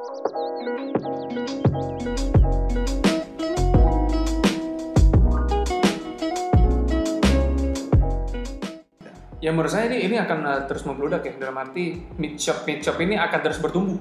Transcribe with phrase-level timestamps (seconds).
[0.00, 0.08] Ya
[9.52, 12.96] menurut saya ini ini akan uh, terus membludak ya dalam arti mid shop mid shop
[12.96, 14.00] ini akan terus bertumbuh.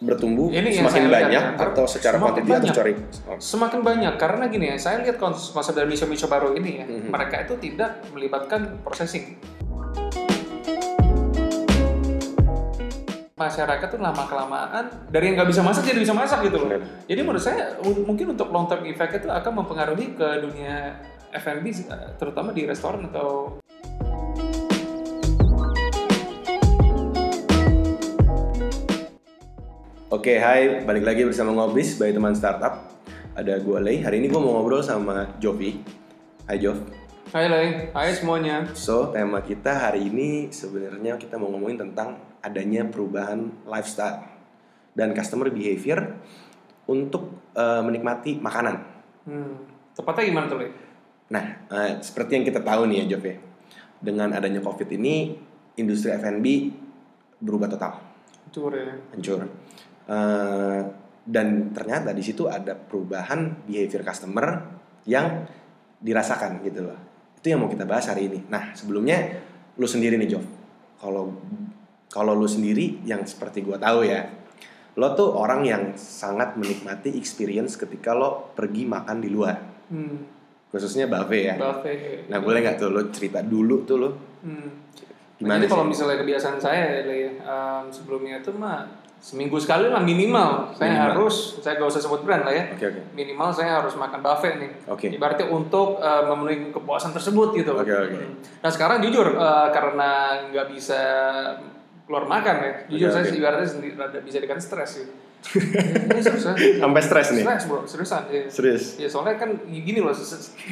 [0.00, 1.60] Bertumbuh Ini semakin lihat, banyak ya.
[1.60, 2.88] atau secara kuantiti atau secara
[3.28, 6.70] oh, Semakin banyak karena gini ya, saya lihat kons- konsep dari mid shop baru ini
[6.80, 7.12] ya, Mhm.
[7.12, 9.36] mereka itu tidak melibatkan processing.
[13.44, 16.80] Masyarakat tuh lama kelamaan dari yang nggak bisa masak jadi bisa masak gitu loh.
[17.04, 20.96] Jadi menurut saya mungkin untuk long term effect itu akan mempengaruhi ke dunia
[21.28, 23.60] F&B eh, terutama di restoran atau
[30.08, 32.96] Oke, hai, balik lagi bersama Ngobis by teman startup.
[33.36, 34.00] Ada gue Lei.
[34.00, 35.84] Hari ini gue mau ngobrol sama Jovi.
[36.48, 36.80] Hai Jov.
[37.28, 38.72] Hai Lay, hai semuanya.
[38.72, 44.20] So, tema kita hari ini sebenarnya kita mau ngomongin tentang adanya perubahan lifestyle
[44.92, 46.20] dan customer behavior
[46.84, 48.76] untuk eh, menikmati makanan.
[49.24, 49.56] Hmm.
[49.96, 50.60] Tepatnya gimana tuh?
[51.32, 53.36] Nah, eh, seperti yang kita tahu nih ya Jov ya,
[54.04, 55.32] dengan adanya COVID ini,
[55.80, 56.46] industri F&B
[57.40, 57.96] berubah total,
[58.52, 58.92] Cur ya.
[59.16, 59.48] hancur.
[60.04, 60.80] Eh,
[61.24, 64.60] dan ternyata di situ ada perubahan behavior customer
[65.08, 65.48] yang
[66.04, 67.00] dirasakan gitu loh.
[67.40, 68.44] Itu yang mau kita bahas hari ini.
[68.52, 69.40] Nah, sebelumnya
[69.80, 70.44] lu sendiri nih Jov.
[71.00, 71.32] Kalau
[72.08, 74.24] kalau lu sendiri yang seperti gua tahu ya,
[74.94, 79.56] lo tuh orang yang sangat menikmati experience ketika lo pergi makan di luar,
[79.90, 80.22] Hmm.
[80.68, 81.56] khususnya buffet ya.
[81.56, 82.26] Buffet.
[82.28, 84.10] Nah boleh nggak tuh lo cerita dulu tuh lo
[84.44, 84.70] Hmm.
[85.34, 85.90] gimana Jadi kalau sih?
[85.90, 88.86] misalnya kebiasaan saya ya, um, sebelumnya itu mah
[89.18, 90.68] seminggu sekali lah minimal.
[90.70, 91.08] Saya Minimal.
[91.16, 92.64] harus, saya gak usah sebut brand lah ya.
[92.70, 94.70] Oke oke Minimal saya harus makan buffet nih.
[94.84, 95.08] Oke.
[95.08, 97.72] Ibaratnya untuk uh, memenuhi kepuasan tersebut gitu.
[97.72, 98.14] Oke, oke.
[98.14, 98.36] Hmm.
[98.60, 100.10] Nah sekarang jujur uh, karena
[100.52, 101.00] nggak bisa
[102.04, 103.36] keluar makan ya, jujur saya oke.
[103.36, 105.12] ibaratnya sendiri rada bisa dikatakan stres gitu.
[105.44, 106.54] Ini serius ya.
[106.80, 107.44] Sampai stres nih?
[107.44, 108.22] Stres bro, seriusan.
[108.32, 108.44] Ya.
[108.48, 108.96] serius.
[108.96, 110.12] Ya soalnya kan gini loh,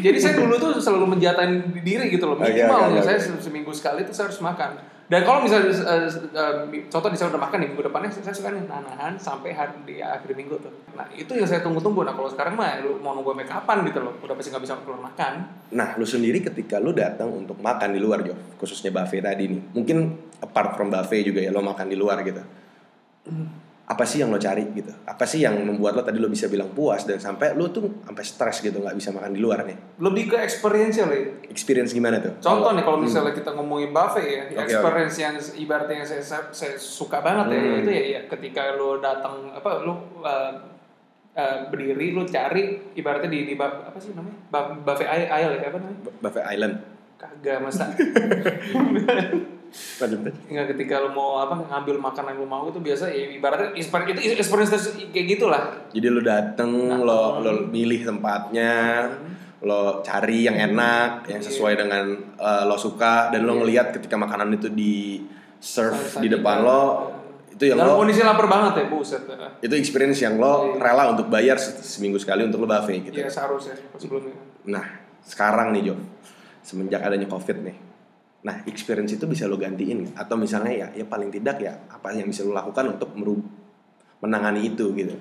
[0.00, 3.04] jadi saya dulu tuh selalu menjatahin diri gitu loh, minimal oke, ya oke.
[3.04, 4.80] saya se- seminggu sekali tuh saya harus makan.
[5.12, 8.48] Dan kalau misalnya eh, eh, contoh di saya udah makan nih minggu depannya saya suka
[8.48, 10.72] nih nahan sampai hari di akhir minggu tuh.
[10.96, 12.00] Nah itu yang saya tunggu-tunggu.
[12.00, 14.80] Nah kalau sekarang mah lu mau nunggu sampai kapan gitu loh, udah pasti nggak bisa
[14.80, 15.32] keluar makan.
[15.68, 19.60] Nah lu sendiri ketika lu datang untuk makan di luar Jo, khususnya buffet tadi nih,
[19.76, 22.42] mungkin apart from buffet juga ya lo makan di luar gitu.
[23.82, 24.88] Apa sih yang lo cari gitu?
[25.04, 28.24] Apa sih yang membuat lo tadi lo bisa bilang puas dan sampai lo tuh sampai
[28.24, 29.76] stres gitu nggak bisa makan di luar nih?
[30.00, 31.06] Lebih ke experience ya.
[31.46, 32.32] Experience gimana tuh?
[32.40, 33.04] Contoh nih kalau Hmm.
[33.04, 37.52] misalnya kita ngomongin buffet ya, Oke, experience yang ibaratnya yang saya, saya, saya suka banget
[37.52, 37.80] ya Hmm.
[37.80, 39.92] itu ya, ya ketika lu datang apa lu
[40.22, 40.52] uh,
[41.34, 44.40] uh, berdiri lu cari ibaratnya di di apa sih namanya
[44.82, 46.74] buffet aisle ya apa namanya Bu- buffet island.
[47.20, 47.86] kagak masa.
[50.52, 54.20] Enggak ketika lu mau apa ngambil makanan yang lu mau itu biasa ya ibaratnya experience
[54.20, 54.72] itu experience
[55.08, 55.62] kayak gitulah.
[55.90, 58.72] Jadi lo dateng, lo lo milih tempatnya,
[59.62, 62.04] lo cari yang enak, yang sesuai dengan
[62.36, 65.24] eh, lo suka, dan lo ngelihat ketika makanan itu di
[65.62, 66.82] serve di depan lo,
[67.54, 69.22] itu yang dalam lo, kondisi lapar banget ya buset
[69.62, 73.14] itu experience yang lo rela untuk bayar se- seminggu sekali untuk lo buffet gitu.
[73.14, 74.34] ya seharusnya sebelumnya.
[74.66, 74.82] Nah,
[75.22, 75.94] sekarang nih Jo,
[76.60, 77.76] semenjak adanya covid nih,
[78.42, 80.12] nah experience itu bisa lo gantiin.
[80.18, 83.46] Atau misalnya ya, ya paling tidak ya apa yang bisa lo lakukan untuk merub-
[84.18, 85.14] menangani itu gitu.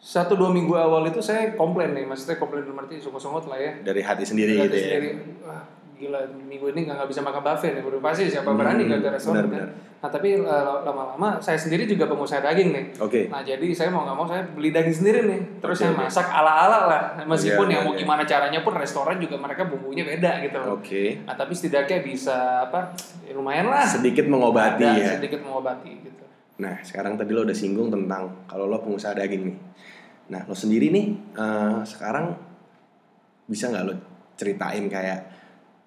[0.00, 2.08] Satu dua minggu awal itu saya komplain nih.
[2.08, 3.72] Maksudnya komplain dalam arti sungguh-sungguh lah ya.
[3.84, 4.84] Dari hati sendiri Lihat gitu ya.
[4.88, 5.08] sendiri,
[5.44, 5.62] wah
[6.00, 7.82] gila minggu ini nggak bisa makan buffet nih.
[7.84, 11.60] Udah pasti siapa berani Hmm, nggak ke restoran benar, kan nah tapi eh, lama-lama saya
[11.60, 13.28] sendiri juga pengusaha daging nih Oke.
[13.28, 16.26] nah jadi saya mau nggak mau saya beli daging sendiri nih terus Oke, saya masak
[16.32, 18.00] ala-ala lah meskipun Oke, ya oke, mau oke.
[18.00, 21.20] gimana caranya pun restoran juga mereka bumbunya beda gitu loh Oke.
[21.28, 22.96] nah tapi setidaknya bisa apa
[23.28, 25.08] ya lumayan lah Sedikit mengobati Ada ya.
[25.20, 26.20] sedikit mengobati gitu
[26.60, 29.56] Nah, sekarang tadi lo udah singgung tentang kalau lo pengusaha daging nih.
[30.28, 32.36] Nah, lo sendiri nih eh, sekarang
[33.48, 33.96] bisa nggak lo
[34.36, 35.24] ceritain kayak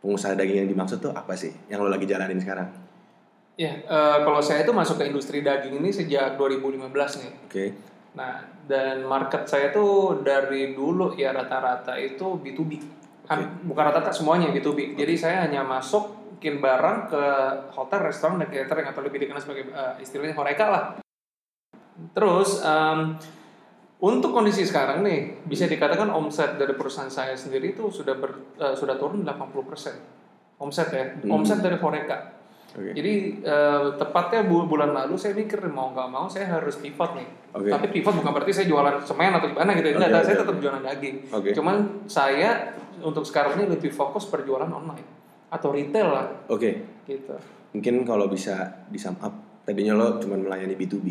[0.02, 2.66] pengusaha daging yang dimaksud tuh apa sih yang lo lagi jalanin sekarang?
[3.53, 7.66] Ya eh, kalau saya itu masuk ke industri daging ini sejak 2015 nih Oke.
[8.14, 12.72] Nah, dan market saya tuh dari dulu ya rata-rata itu B2B.
[13.26, 14.94] Kan, Bukan rata-rata semuanya B2B.
[14.94, 17.23] Jadi saya hanya masuk bikin barang ke
[17.73, 20.84] hotel, restoran, dan catering atau lebih dikenal sebagai eh, istilahnya horeca lah.
[22.14, 23.17] Terus em,
[23.97, 28.76] untuk kondisi sekarang nih bisa dikatakan omset dari perusahaan saya sendiri itu sudah ber- eh,
[28.78, 29.97] sudah turun 80%.
[30.61, 31.34] Omset ya, Hmm.
[31.34, 32.42] omset dari horeca.
[32.73, 32.90] Oke.
[32.97, 33.14] Jadi
[33.46, 37.28] eh, tepatnya bu- bulan lalu saya mikir mau nggak mau saya harus pivot nih.
[37.53, 37.70] Oke.
[37.70, 39.93] Tapi pivot bukan berarti saya jualan semen atau gimana gitu.
[39.93, 41.16] Enggak, Oke, saya oke, tetap jualan daging.
[41.29, 41.49] Oke.
[41.53, 41.75] Cuman
[42.09, 42.49] saya
[43.05, 45.05] untuk sekarang ini lebih fokus perjualan online
[45.53, 46.81] atau retail lah Oke.
[47.05, 47.37] gitu.
[47.78, 49.34] Mungkin kalau bisa di sum up,
[49.66, 51.08] tadinya lo cuma melayani B2B.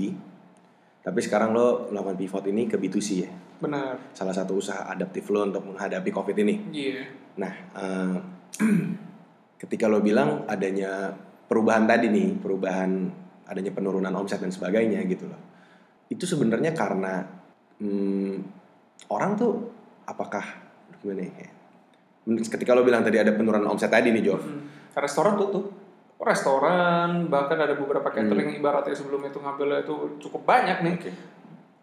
[1.02, 3.30] Tapi sekarang lo melakukan pivot ini ke B2C ya.
[3.62, 3.98] Benar.
[4.14, 6.54] Salah satu usaha adaptif lo untuk menghadapi COVID ini.
[6.70, 7.02] Iya.
[7.38, 8.16] Nah, eh,
[9.62, 11.14] ketika lo bilang adanya
[11.52, 13.12] perubahan tadi nih, perubahan
[13.44, 15.36] adanya penurunan omset dan sebagainya gitu loh.
[16.08, 17.28] Itu sebenarnya karena
[17.76, 18.34] hmm,
[19.12, 19.68] orang tuh
[20.08, 20.40] apakah
[21.04, 21.52] gimana ya?
[22.24, 24.40] Ketika lo bilang tadi ada penurunan omset tadi nih, Jov.
[24.40, 24.64] Hmm.
[24.96, 25.68] Restoran tutup.
[26.16, 30.94] Restoran bahkan ada beberapa catering ibaratnya sebelum itu ngambilnya itu cukup banyak nih.
[30.96, 31.12] Oke.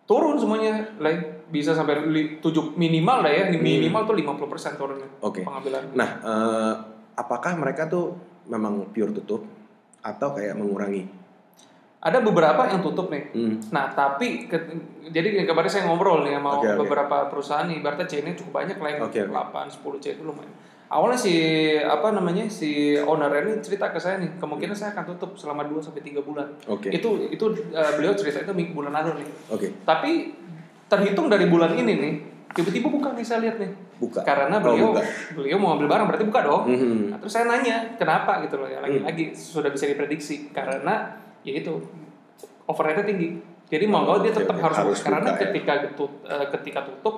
[0.10, 2.10] Turun semuanya, like, bisa sampai
[2.42, 5.46] tujuh minimal lah ya, minimal tuh 50% turunnya Oke.
[5.46, 5.94] pengambilan.
[5.94, 6.74] Nah, eh,
[7.14, 8.18] apakah mereka tuh
[8.50, 9.59] memang pure tutup
[10.04, 11.04] atau kayak mengurangi?
[12.00, 13.36] Ada beberapa yang tutup nih.
[13.36, 13.60] Hmm.
[13.76, 14.72] Nah, tapi ke-
[15.12, 16.80] jadi kemarin saya ngobrol nih sama oke.
[16.80, 19.20] beberapa perusahaan nih, ibaratnya chainnya cukup banyak lah yang oke.
[19.20, 20.54] 8, 10 chain itu lumayan.
[20.90, 21.36] Awalnya si
[21.78, 25.84] apa namanya si owner ini cerita ke saya nih, kemungkinan saya akan tutup selama 2
[25.84, 26.48] sampai 3 bulan.
[26.66, 26.90] Oke.
[26.90, 29.28] Itu itu eh, beliau cerita itu bulan lalu nih.
[29.52, 29.68] Oke.
[29.84, 30.34] Tapi
[30.90, 32.14] terhitung dari bulan ini nih,
[32.56, 33.89] tiba-tiba buka nih saya lihat nih.
[34.00, 34.24] Buka.
[34.24, 35.04] Karena Oh, beliau buka.
[35.36, 36.64] beliau mau ambil barang berarti buka dong.
[36.66, 37.12] Mhm.
[37.12, 38.88] Nah, terus saya nanya kenapa gitu loh ya Hmm.
[39.04, 41.72] lagi-lagi sudah bisa diprediksi karena ya itu
[42.66, 43.30] overheadnya tinggi.
[43.68, 44.64] Jadi mau nggak dia Oke, tetap oke.
[44.66, 45.42] harus, Harus buka karena buka ya.
[45.46, 47.16] ketika tut, eh, ketika tutup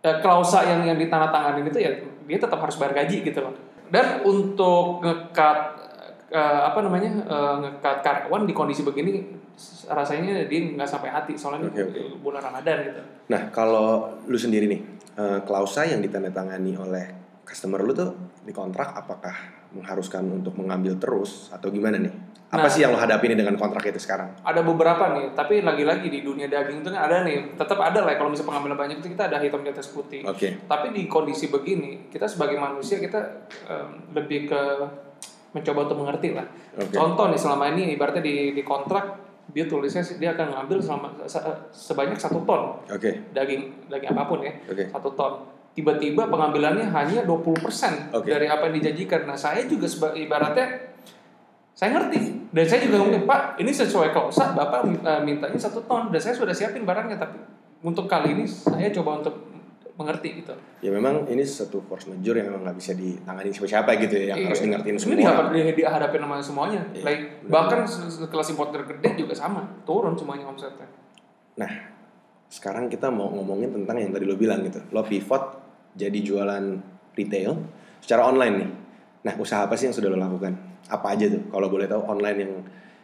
[0.00, 1.90] eh, klausa yang yang ditandatangani itu ya
[2.24, 3.52] dia tetap harus bayar gaji gitu loh.
[3.90, 5.58] Dan untuk ngekat
[6.30, 9.42] eh, apa namanya eh, ngekat karyawan di kondisi begini
[9.84, 13.02] rasanya dia nggak sampai hati soalnya Oke, ini bulan Ramadan gitu.
[13.28, 14.80] Nah, kalau lu sendiri nih,
[15.20, 17.04] eh, klausa yang ditandatangani oleh
[17.44, 19.36] customer lu tuh di kontrak apakah
[19.70, 22.10] mengharuskan untuk mengambil terus atau gimana nih?
[22.50, 22.72] Apa Nah.
[22.72, 24.34] sih yang lo hadapi nih dengan kontrak itu sekarang?
[24.42, 28.18] ada beberapa nih, tapi lagi-lagi di dunia daging itu kan ada nih, tetap ada lah
[28.18, 30.26] kalau misalnya pengambilan banyak itu kita ada hitam di atas putih.
[30.26, 30.58] Oke.
[30.66, 34.62] Tapi di kondisi begini, kita sebagai manusia kita em, lebih ke
[35.54, 36.46] mencoba untuk mengerti lah.
[36.74, 36.90] Oke.
[36.90, 41.42] Contoh nih selama ini ibaratnya di di kontrak dia tulisnya dia akan ngambil selama se-
[41.70, 43.30] sebanyak satu ton Oke.
[43.30, 44.86] daging daging apa pun ya Oke.
[44.88, 45.32] satu ton.
[45.70, 48.26] Tiba-tiba pengambilannya hanya 20% Oke.
[48.26, 49.22] dari apa yang dijanjikan.
[49.22, 50.66] Nah saya juga seba- ibaratnya
[51.72, 56.10] saya ngerti dan saya juga ngomong Pak ini sesuai klausa Bapak eh, mintanya satu ton
[56.10, 57.38] dan saya sudah siapin barangnya tapi
[57.80, 59.49] untuk kali ini saya coba untuk
[60.00, 60.56] mengerti gitu.
[60.80, 64.38] Ya memang ini satu force majeure yang memang nggak bisa ditangani siapa-siapa gitu ya, yang
[64.40, 64.46] Iya.
[64.48, 65.16] harus Sebenarnya semua.
[65.20, 66.80] dihadap- di- dihadapin sama semuanya.
[66.90, 67.52] Iya, Like, benar.
[67.52, 67.80] bahkan
[68.26, 70.88] kelas importer gede juga sama, turun semuanya omsetnya.
[71.54, 71.70] Nah,
[72.48, 74.80] sekarang kita mau ngomongin tentang yang tadi lo bilang gitu.
[74.90, 75.60] Lo pivot
[75.92, 76.64] jadi jualan
[77.12, 77.52] retail
[78.00, 78.70] secara online nih.
[79.20, 80.56] Nah, usaha apa sih yang sudah lo lakukan?
[80.88, 81.44] Apa aja tuh?
[81.52, 82.52] Kalau boleh tahu online yang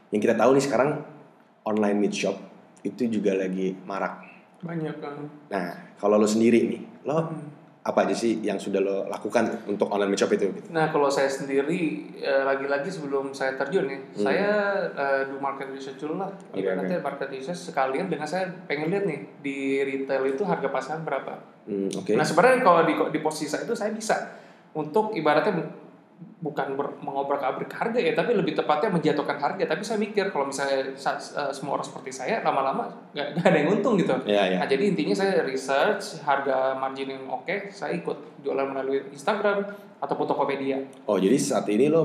[0.09, 1.03] yang kita tahu nih sekarang
[1.63, 2.39] online meat shop
[2.83, 4.36] itu juga lagi marak.
[4.61, 5.17] Banyak kan.
[5.49, 7.55] Nah, kalau lo sendiri nih, lo Hmm.
[7.83, 10.51] apa aja sih yang sudah lo lakukan untuk online shop itu?
[10.51, 10.75] Gitu?
[10.75, 11.81] Nah, kalau saya sendiri
[12.19, 14.25] eh, lagi-lagi sebelum saya terjun nih, Hmm.
[14.25, 14.51] saya
[14.91, 16.31] eh, do market research dulu lah.
[16.51, 21.03] Oke, Ibaratnya market research sekalian dengan saya pengen lihat nih di retail itu harga pasaran
[21.03, 21.39] berapa.
[21.67, 22.19] Hmm, Oke.
[22.19, 24.35] Nah, sebenarnya kalau di di posisi saya itu saya bisa
[24.73, 25.55] untuk ibaratnya
[26.37, 29.65] bukan ber, mengobrak-abrik harga ya, tapi lebih tepatnya menjatuhkan harga.
[29.65, 31.21] Tapi saya mikir kalau misalnya sa-
[31.53, 34.13] semua orang seperti saya lama-lama nggak nggak ada yang untung gitu.
[34.29, 34.59] Ya, ya.
[34.61, 39.65] Nah, jadi intinya saya research harga margin yang oke, saya ikut jualan melalui Instagram
[40.01, 40.79] ataupun Tokopedia.
[41.09, 42.05] Oh, jadi saat ini lo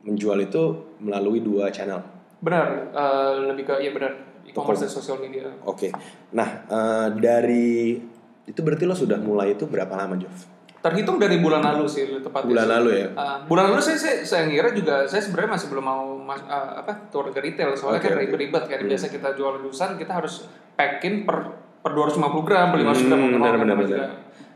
[0.00, 2.00] menjual itu melalui dua channel.
[2.40, 4.16] Benar, eh, lebih ke iya benar
[4.48, 5.44] e-commerce dan sosial media.
[5.68, 5.92] Oke.
[6.32, 8.00] Nah, eh, dari
[8.48, 10.32] itu berarti lo sudah mulai itu berapa lama, Jov?
[10.80, 12.48] Terhitung dari bulan lalu sih tepatnya.
[12.48, 12.72] Bulan sih.
[12.72, 13.06] lalu ya.
[13.12, 16.80] Uh, bulan lalu saya, saya saya ngira juga saya sebenarnya masih belum mau mas, uh,
[16.80, 18.88] apa turun ke retail soalnya Oke, kan ribet-ribet kan Hmm.
[18.88, 23.28] biasa kita jual dusan kita harus packing per per 250 gram, per 500 gram Hmm,
[23.30, 24.08] mau benar, benar, benar.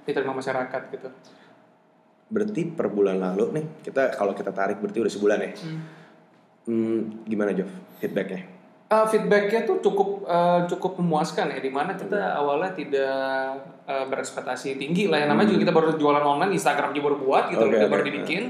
[0.05, 1.09] diterima masyarakat gitu.
[2.25, 5.51] Berarti per bulan lalu nih, kita kalau kita tarik berarti udah sebulan ya.
[6.65, 7.69] Hmm, gimana, Jov?
[8.01, 8.49] Feedbacknya?
[8.85, 13.57] Uh, feedbacknya tuh cukup uh, cukup memuaskan ya di mana kita awalnya tidak
[13.89, 15.27] uh, berekspektasi tinggi lah ya.
[15.27, 17.93] Namanya juga kita baru jualan online Instagram juga baru buat gitu Oke, kita oke.
[17.97, 18.43] baru dibikin.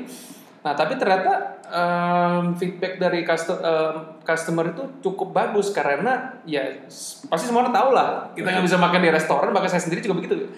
[0.67, 6.83] Nah tapi ternyata um, feedback dari custo- um, customer itu cukup bagus karena ya
[7.31, 10.19] pasti semua orang tahu lah kita nggak bisa makan di restoran bahkan saya sendiri juga
[10.19, 10.51] begitu.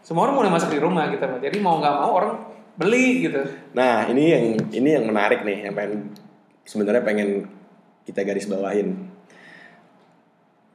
[0.00, 2.32] Semua orang mulai masak di rumah gitu jadi mau nggak mau orang
[2.78, 3.42] beli gitu.
[3.74, 6.14] Nah, ini yang ini yang menarik nih, yang pengen
[6.62, 7.50] sebenarnya pengen
[8.06, 9.10] kita garis bawahin.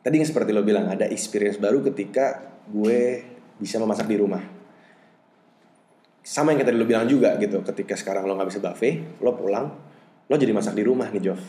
[0.03, 3.23] Tadi yang seperti lo bilang ada experience baru ketika gue
[3.55, 4.43] bisa memasak di rumah.
[6.23, 9.65] Sama yang tadi lo bilang juga gitu, ketika sekarang lo nggak bisa buffet, lo pulang,
[10.27, 11.41] lo jadi masak di rumah nih Jov.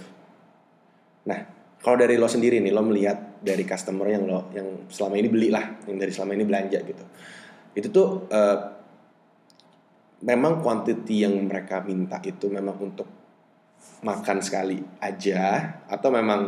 [1.27, 1.41] Nah,
[1.83, 5.49] kalau dari lo sendiri nih, lo melihat dari customer yang lo yang selama ini beli
[5.51, 7.05] lah, yang dari selama ini belanja gitu,
[7.75, 8.59] itu tuh eh,
[10.27, 13.09] memang quantity yang mereka minta itu memang untuk
[14.03, 16.41] makan sekali aja atau memang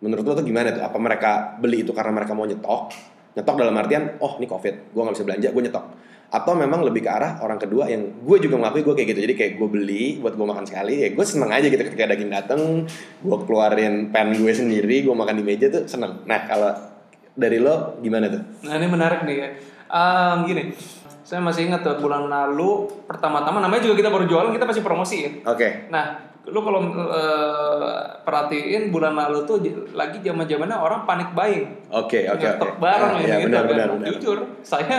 [0.00, 0.82] Menurut lo tuh gimana tuh?
[0.84, 2.92] Apa mereka beli itu karena mereka mau nyetok?
[3.36, 5.86] Nyetok dalam artian, oh ini covid, gue nggak bisa belanja, gue nyetok.
[6.30, 9.20] Atau memang lebih ke arah orang kedua yang gue juga mengakui gue kayak gitu.
[9.26, 12.30] Jadi kayak gue beli buat gue makan sekali, ya gue seneng aja gitu ketika daging
[12.30, 12.86] dateng,
[13.22, 16.22] gue keluarin pen gue sendiri, gue makan di meja tuh seneng.
[16.24, 16.72] Nah kalau
[17.34, 18.42] dari lo gimana tuh?
[18.66, 19.48] Nah ini menarik nih ya.
[19.90, 20.70] Um, gini,
[21.26, 25.16] saya masih ingat tuh bulan lalu pertama-tama namanya juga kita baru jualan kita pasti promosi
[25.26, 25.30] ya.
[25.50, 25.90] Oke.
[25.90, 29.60] Nah, lu kalau eh, perhatiin bulan lalu tuh
[29.92, 31.68] lagi zaman zamannya orang panik buying.
[31.92, 32.68] Oke, oke, oke.
[32.78, 33.70] Barang Ah, ini ya, gitu benar, kan.
[33.70, 34.06] benar, benar.
[34.14, 34.98] Jujur, saya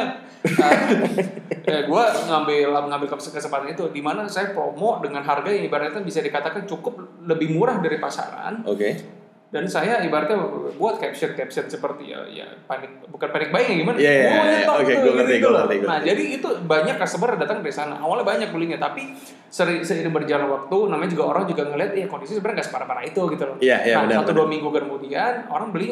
[1.62, 6.02] eh, gue ngambil ngambil kes- kesempatan itu di mana saya promo dengan harga yang ibaratnya
[6.02, 9.21] bisa dikatakan cukup lebih murah dari pasaran Oke.
[9.52, 10.40] Dan saya ibaratnya
[10.74, 14.52] buat caption caption seperti ya ya panik bukan panik buying gimana Iya, iya, Oh, iya.
[14.58, 15.60] nyetok Oke, tuh, gua ngerti, gitu loh.
[15.62, 19.12] ngerti, nah jadi itu banyak customer datang dari sana awalnya banyak belinya tapi
[19.46, 23.22] seri- seiring berjalan waktu namanya juga orang juga ngeliat ya kondisi sebenarnya nggak separah-parah itu
[23.28, 24.38] gitu loh Iya, iya, nah benar, satu benar.
[24.38, 25.90] dua minggu kemudian orang beli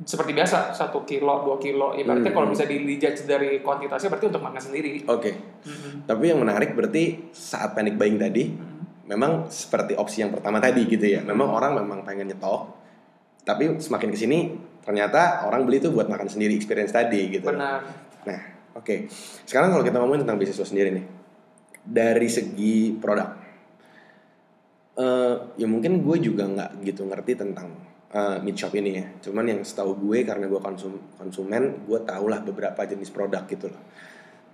[0.00, 2.54] seperti biasa satu kilo dua kilo ibaratnya Hmm, kalau hmm.
[2.54, 5.30] bisa dijudge dari kuantitasnya berarti untuk makan sendiri Oke.
[6.00, 8.46] Tapi yang menarik berarti saat panic buying tadi,
[9.04, 11.20] memang seperti opsi yang pertama tadi gitu ya.
[11.20, 12.77] Memang orang memang pengen nyetok,
[13.48, 14.52] tapi semakin ke sini
[14.84, 17.48] ternyata orang beli itu buat makan sendiri experience tadi gitu.
[17.48, 17.80] benar
[18.28, 18.40] Nah,
[18.76, 19.08] oke.
[19.48, 21.04] Sekarang kalau kita ngomongin tentang bisnis lo sendiri nih,
[21.80, 23.28] dari segi produk,
[24.98, 27.72] eh ya mungkin gue juga nggak gitu ngerti tentang
[28.12, 29.06] eh, meat shop ini ya.
[29.24, 33.72] Cuman yang setahu gue karena gue konsum konsumen, gue tau lah beberapa jenis produk gitu
[33.72, 33.82] loh.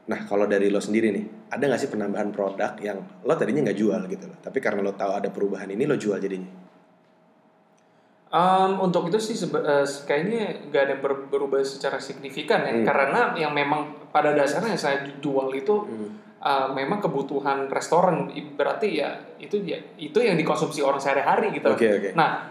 [0.04, 3.78] Nah, kalau dari lo sendiri nih, ada nggak sih penambahan produk yang lo tadinya nggak
[3.78, 6.73] jual gitu loh, tapi karena lo tahu ada perubahan ini lo jual jadinya?
[8.34, 12.74] Um, untuk itu sih sebe- eh, kayaknya nggak ada yang ber- berubah secara signifikan ya
[12.74, 12.82] Hmm.
[12.82, 15.86] karena yang memang pada dasarnya yang saya jual itu
[16.40, 21.70] uh, memang kebutuhan restoran berarti ya itu ya itu yang dikonsumsi orang sehari-hari gitu.
[21.70, 22.10] Oke, oke.
[22.12, 22.50] Nah,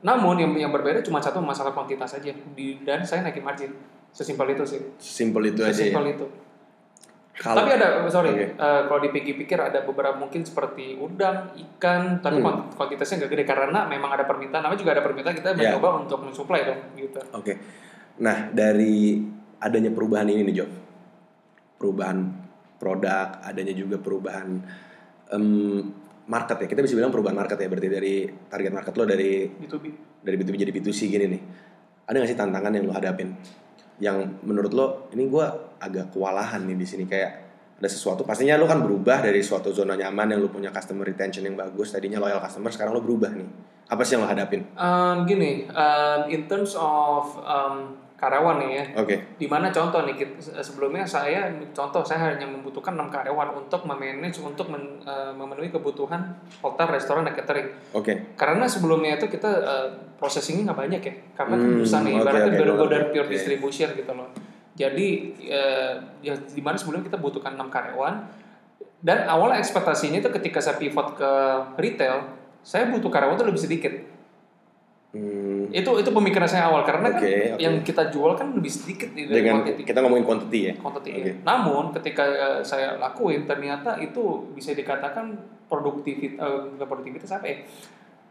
[0.00, 2.34] namun yang yang berbeda cuma satu masalah kuantitas saja
[2.82, 3.70] dan saya naikin margin
[4.10, 5.86] sesimpel itu sih Simpel itu aja ya.
[5.86, 6.26] sesimpel itu.
[7.32, 8.44] Kalau- Tapi ada sorry Oke.
[8.52, 12.44] eh, kalau dipikir-pikir ada beberapa mungkin seperti udang, ikan, tapi Hmm.
[12.44, 14.60] kuant- kuantitasnya nggak gede karena memang ada permintaan.
[14.60, 15.72] Namanya juga ada permintaan kita Ya.
[15.72, 17.16] mencoba untuk mensuplai dong gitu.
[17.32, 17.56] Oke.
[18.20, 19.16] Nah, dari
[19.58, 20.70] adanya perubahan ini nih, Job.
[21.76, 22.18] Perubahan
[22.76, 24.60] produk, adanya juga perubahan
[25.32, 25.80] em,
[26.22, 26.66] market ya.
[26.68, 28.14] Kita bisa bilang perubahan market ya, berarti dari
[28.46, 29.84] target market lo dari B2B.
[30.20, 31.42] dari B2B jadi B2C gini nih.
[32.04, 33.32] Ada nggak sih tantangan yang lo hadapin?
[34.02, 38.70] Yang menurut lo, ini gua agak kewalahan nih di sini kayak ada sesuatu pastinya lo
[38.70, 42.38] kan berubah dari suatu zona nyaman yang lo punya customer retention yang bagus tadinya loyal
[42.38, 43.48] customer sekarang lo berubah nih.
[43.90, 44.62] Apa sih yang lo hadapin?
[44.78, 50.14] Um, gini, um, in terms of um, karyawan nih ya, oke di mana contoh nih
[50.62, 56.22] sebelumnya saya contoh saya hanya membutuhkan enam karyawan untuk memanage untuk men- eh, memenuhi kebutuhan
[56.62, 57.66] hotel, restoran, dan catering.
[57.90, 59.88] oke Karena sebelumnya itu kita eh,
[60.22, 63.26] processingnya nggak banyak ya, karena Hmm, susah nih, oke, ibaratnya oke, baru gue dari pure
[63.26, 63.34] Oke.
[63.34, 64.30] distribution gitu loh.
[64.78, 65.06] Jadi
[65.42, 68.22] eh, ya di mana sebelumnya kita butuhkan enam karyawan
[69.02, 71.30] dan awalnya ekspektasinya itu ketika saya pivot ke
[71.74, 72.22] retail,
[72.62, 73.94] saya butuh karyawan itu lebih sedikit.
[75.10, 75.41] Hmm,
[75.74, 77.58] Itu itu pemikiran saya awal karena kan Oke, oke.
[77.58, 79.82] yang kita jual kan lebih sedikit nih dari dengan quantity.
[79.82, 81.10] kita ngomongin quantity ya quantity.
[81.14, 81.32] Oke.
[81.42, 85.32] Namun ketika eh, saya lakuin ternyata itu bisa dikatakan
[85.66, 87.56] produktivitas eh, bukan produktivitas apa ya?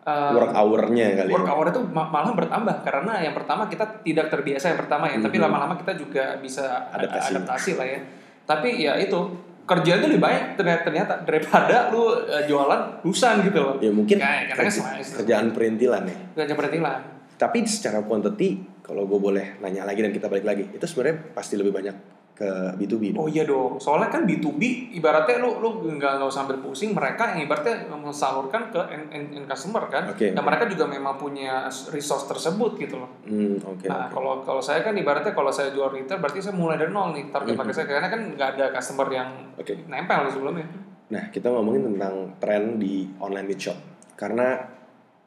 [0.01, 1.51] Eh, work hour-nya kali work ya.
[1.51, 5.35] hour itu ma- malah bertambah karena yang pertama kita tidak terbiasa yang pertama ya, tapi
[5.35, 5.43] Mhm.
[5.43, 7.29] lama-lama kita juga bisa ad- Adaptasi.
[7.31, 7.71] adaptasi.
[7.75, 7.99] lah ya.
[8.43, 9.19] Tapi ya itu
[9.61, 13.75] kerjaan itu lebih baik ternyata, ternyata daripada lu eh, jualan lusan gitu loh.
[13.77, 16.97] ya mungkin Kayak- karena kan kerja- kerjaan perintilan ya Kerja berarti lah.
[17.41, 21.57] Tapi secara quantity kalau gue boleh nanya lagi dan kita balik lagi itu sebenarnya pasti
[21.57, 21.95] lebih banyak
[22.37, 26.57] ke B2B Oh iya dong, soalnya kan B2B ibaratnya lu lu nggak nggak usah ambil
[26.63, 30.89] pusing mereka yang ibaratnya mensalurkan ke end, end, end customer kan, Oke, dan mereka juga
[30.89, 33.09] memang punya resource tersebut gitu loh.
[33.29, 36.81] Hmm, oke nah kalau kalau saya kan ibaratnya kalau saya jual retail berarti saya mulai
[36.81, 37.59] dari nol nih target Mhm.
[37.61, 39.73] market saya karena kan nggak ada customer yang Oke.
[39.85, 40.65] nempel sebelumnya.
[41.11, 43.75] Nah, kita ngomongin tentang tren di online meat shop.
[44.15, 44.55] Karena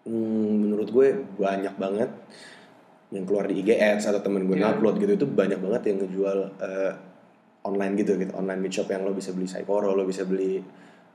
[0.05, 1.07] hmm, menurut gue
[1.41, 2.11] banyak banget
[3.13, 4.75] yang keluar di IG Ads atau temen gue Iya.
[4.75, 6.93] ngupload gitu itu banyak banget yang ngejual eh,
[7.65, 8.33] online gitu gitu.
[8.37, 10.61] Online meat shop yang lo bisa beli Saikoro, lo bisa beli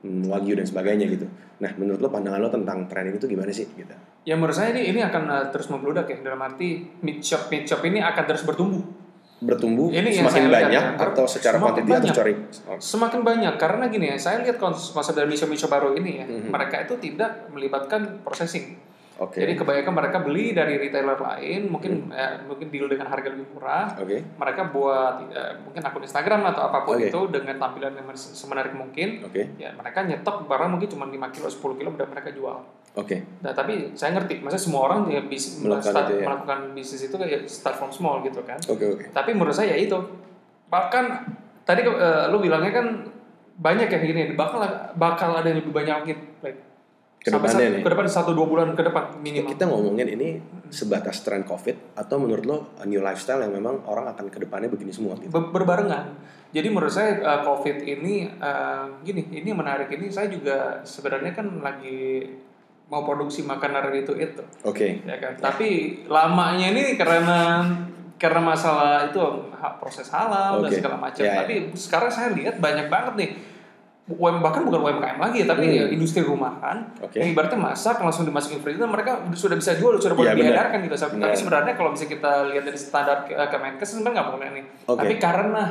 [0.02, 1.28] hmm, Wagyu dan sebagainya gitu.
[1.60, 3.94] Nah, menurut lo pandangan lo tentang tren ini tuh gimana sih gitu?
[4.24, 7.68] Ya menurut saya ini ini akan uh, terus membludak ya dalam arti meat shop meat
[7.68, 8.84] shop ini akan terus bertumbuh.
[9.40, 11.00] Bertumbuh Ini semakin lihat banyak ya.
[11.00, 12.30] atau secara Semakin quantity atau secara
[12.76, 16.26] Semakin banyak karena gini ya, saya lihat kons- konsep dari Miso Miso baru ini ya,
[16.26, 16.52] Mhm.
[16.52, 18.76] mereka itu tidak melibatkan processing.
[19.20, 19.44] Oke.
[19.44, 23.92] Jadi kebanyakan mereka beli dari retailer lain, mungkin eh, mungkin deal dengan harga lebih murah.
[23.96, 24.24] Oke.
[24.24, 27.08] Mereka buat eh, mungkin akun Instagram atau apa pun Oke.
[27.08, 29.20] itu dengan tampilan yang se- semenarik mungkin.
[29.22, 29.56] Oke.
[29.56, 32.64] Ya mereka nyetok barang mungkin cuma 5 kilo, 10 kilo udah mereka jual.
[32.94, 33.22] Oke.
[33.40, 36.26] Nah, tapi saya ngerti, maksudnya semua orang ya bis, Melakukan start- itu ya.
[36.26, 38.58] melakukan bisnis itu kayak start from small gitu kan.
[38.66, 39.04] Oke oke.
[39.10, 39.96] Tapi menurut saya ya itu
[40.68, 41.26] bahkan
[41.64, 42.86] tadi eh, lu bilangnya kan
[43.56, 44.64] banyak yang gini, bakal
[44.96, 46.60] bakal ada yang lebih banyak lagi like,
[47.20, 47.82] Ke sampai depannya satu- nih.
[47.84, 49.52] ke depan satu dua bulan ke depan minimal.
[49.52, 50.28] Kita ngomongin ini
[50.70, 54.68] sebatas tren COVID atau menurut lo a new lifestyle yang memang orang akan ke depannya
[54.68, 55.28] begini semua gitu.
[55.30, 56.16] Ber- berbarengan.
[56.50, 61.36] Jadi menurut saya uh, COVID ini uh, gini, ini yang menarik ini saya juga sebenarnya
[61.36, 62.26] kan lagi
[62.90, 65.06] mau produksi makanan eat tuh, Oke.
[65.06, 65.38] ya kan.
[65.38, 67.62] Tapi lamanya ini karena
[68.20, 69.22] karena masalah itu
[69.80, 70.78] proses halal dan Oke.
[70.82, 71.24] segala macam.
[71.24, 71.40] Ya, ya.
[71.46, 73.30] Tapi sekarang saya lihat banyak banget nih
[74.10, 75.94] UM, bahkan bukan UMKM lagi tapi Hmm.
[75.94, 77.22] industri rumahan Oke.
[77.22, 80.50] yang ibaratnya masak langsung dimasukin freezer mereka sudah bisa jual sudah boleh Iya, benar.
[80.50, 81.38] diedarkan gitu tapi Benar.
[81.38, 84.98] sebenarnya kalau bisa kita lihat dari standar uh, Kemenkes sebenarnya nggak boleh nih Oke.
[84.98, 85.64] tapi karena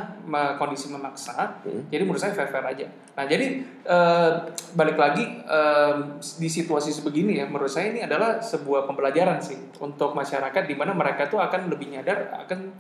[0.55, 1.83] kondisi memaksa Hmm.
[1.87, 3.47] jadi menurut saya fair fair aja nah jadi
[3.83, 4.31] eh,
[4.73, 5.95] balik lagi eh,
[6.37, 10.93] di situasi sebegini ya menurut saya ini adalah sebuah pembelajaran sih untuk masyarakat di mana
[10.93, 12.71] mereka tuh akan lebih nyadar akan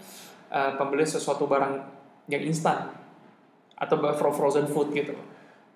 [0.48, 1.74] eh, pembelian sesuatu barang
[2.26, 2.94] yang instan
[3.74, 5.16] atau fro- frozen food gitu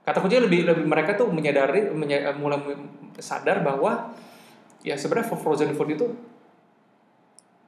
[0.02, 2.58] kata kuncinya lebih lebih mereka tuh menyadari menya- eh, mulai
[3.18, 4.10] sadar bahwa
[4.82, 6.06] ya sebenarnya frozen food itu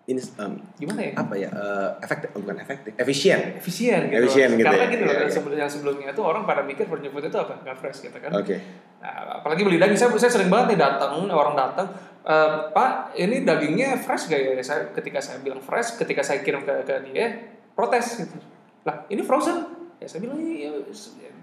[0.05, 1.49] Ini um, gimana ya apa ya?
[1.49, 3.57] eh, efektif oh, bukan efektif, efisien.
[3.57, 4.29] efisien gitu.
[4.29, 4.93] Efisien gitu Karena ya.
[4.93, 5.33] gini loh, Iya, iya.
[5.33, 7.57] sebelum yang sebelumnya itu orang pada mikir frozen food itu apa?
[7.65, 8.29] Nggak fresh gitu kan.
[8.37, 8.61] Oke.
[9.01, 11.89] Nah, apalagi beli daging, saya, saya sering banget nih datang, orang datang,
[12.21, 14.53] "Eh, Pak, ini dagingnya fresh gak ya?
[14.61, 17.41] Saya, ketika saya bilang fresh, ketika saya kirim ke, ke dia,
[17.73, 18.37] protes gitu.
[18.85, 19.84] Lah, ini frozen?
[20.03, 20.75] Ya saya bilang, iya,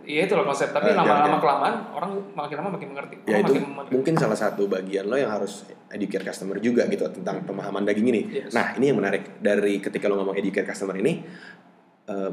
[0.04, 0.70] iya itu loh konsep.
[0.76, 1.44] Tapi Oke, lama-lama oke.
[1.44, 3.16] kelamaan, orang makin lama makin mengerti.
[3.26, 3.92] Ya Orang itu makin mengerti.
[3.96, 8.22] mungkin salah satu bagian lo yang harus educate customer juga gitu tentang pemahaman daging ini.
[8.28, 8.52] Yes.
[8.54, 11.24] Nah ini yang menarik dari ketika lo ngomong educate customer ini,
[12.12, 12.32] eh,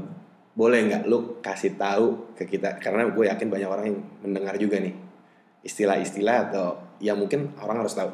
[0.58, 4.82] boleh nggak lo kasih tahu ke kita karena gue yakin banyak orang yang mendengar juga
[4.82, 4.90] nih
[5.62, 6.66] istilah-istilah atau
[6.98, 8.10] yang mungkin orang harus tahu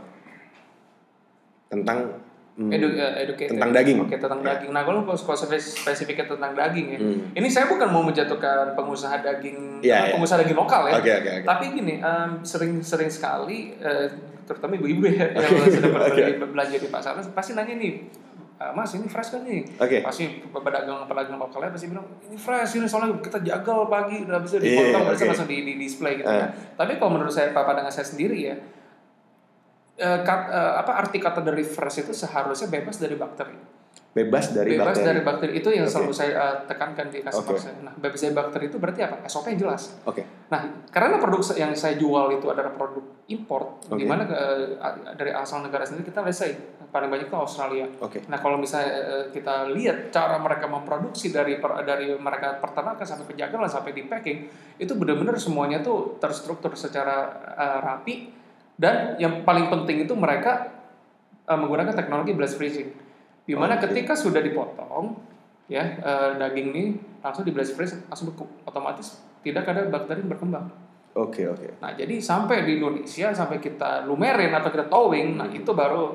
[1.73, 2.21] tentang
[2.55, 3.55] hmm, Edu, eh, educated.
[3.55, 3.99] tentang daging.
[4.01, 4.47] Oke, tentang Ya.
[4.53, 4.71] daging.
[4.71, 6.99] Nah, kalau kalau spesifik- spesifiknya tentang daging ya.
[6.99, 7.19] Hmm.
[7.33, 10.13] Ini saya bukan mau menjatuhkan pengusaha daging, Iya, eh, iya.
[10.13, 10.95] pengusaha daging lokal ya.
[10.97, 11.45] Oke oke oke.
[11.45, 11.95] Tapi gini,
[12.41, 14.07] sering-sering sekali, eh,
[14.45, 16.21] terutama ibu-ibu ya, yang sudah pernah Oke.
[16.21, 17.93] beli- belanja di pasar, pasti nanya nih,
[18.55, 19.65] "Ah, Mas ini fresh kan nih?
[19.75, 19.99] Oke.
[20.01, 24.57] Pasti pedagang pedagang lokalnya pasti bilang ini fresh ini soalnya kita jagal pagi udah bisa
[24.57, 25.31] Iya, dipotong bisa oke.
[25.33, 26.39] langsung di, di display gitu Eh.
[26.39, 26.51] kan.
[26.77, 28.55] Tapi kalau menurut saya pandangan saya sendiri ya,
[29.97, 33.57] eh, kat- eh, apa arti kata dari fresh itu seharusnya bebas dari bakteri
[34.15, 35.07] Bebas dari bebas bakteri.
[35.11, 35.95] dari bakteri itu yang Oke.
[35.99, 37.67] selalu saya uh, tekankan di customer Oke.
[37.67, 37.75] saya.
[37.83, 39.27] Nah, bebas dari bakteri itu berarti apa?
[39.27, 39.91] SOP yang jelas.
[40.07, 40.23] Oke.
[40.55, 43.99] Nah, karena produk yang saya jual itu adalah produk import, Oke.
[43.99, 44.79] di mana uh,
[45.19, 46.55] dari asal negara sendiri kita let's say
[46.95, 47.91] paling banyak itu Australia.
[47.99, 48.23] Oke.
[48.31, 53.27] Nah, kalau misalnya uh, kita lihat cara mereka memproduksi dari per- dari mereka peternakan sampai
[53.27, 54.39] penjagalan sampai di packing,
[54.79, 58.31] itu benar-benar semuanya tuh terstruktur secara uh, rapi
[58.75, 60.75] dan yang paling penting itu mereka
[61.47, 62.91] uh, menggunakan teknologi blast freezing.
[63.45, 63.91] Di mana Oke.
[63.91, 65.15] ketika sudah dipotong
[65.69, 66.85] ya uh, daging ini
[67.25, 70.67] langsung di blast freeze langsung beku, otomatis tidak ada bakteri yang berkembang.
[71.15, 71.79] Oke oke.
[71.79, 76.11] Nah, jadi sampai di Indonesia sampai kita lumerin atau kita towing, nah itu baru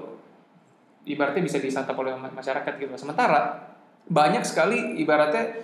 [1.07, 2.91] ibaratnya bisa disantap oleh ma- masyarakat gitu.
[2.99, 3.63] Sementara
[4.11, 5.55] banyak sekali ibaratnya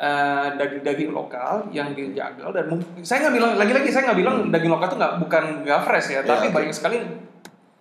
[0.00, 2.64] eh, daging-daging lokal yang dijagal dan
[3.04, 6.24] saya nggak bilang lagi-lagi saya nggak bilang daging lokal itu nggak bukan nggak fresh ya,
[6.24, 6.26] Hmm.
[6.26, 6.54] Ya, tapi oke.
[6.56, 6.96] banyak sekali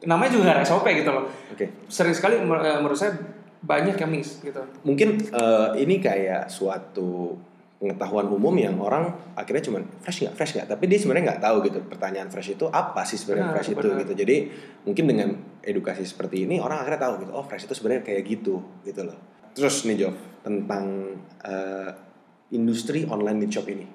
[0.03, 1.25] namanya juga nggak SOP gitu loh.
[1.55, 1.65] Oke.
[1.87, 3.15] Sering sekali eh, menurut saya
[3.59, 4.59] banyak yang miss gitu.
[4.83, 7.39] Mungkin eh, ini kayak suatu
[7.79, 9.07] pengetahuan umum yang orang
[9.39, 12.67] akhirnya cuman fresh nggak fresh nggak tapi dia sebenarnya nggak tahu gitu pertanyaan fresh itu
[12.67, 14.35] apa sih sebenarnya Benar, fresh itu gitu jadi
[14.83, 15.29] mungkin dengan
[15.63, 19.15] edukasi seperti ini orang akhirnya tahu gitu oh fresh itu sebenarnya kayak gitu gitu loh
[19.55, 21.15] terus nih Jov tentang
[21.47, 22.08] eh,
[22.53, 23.87] industri online meat shop ini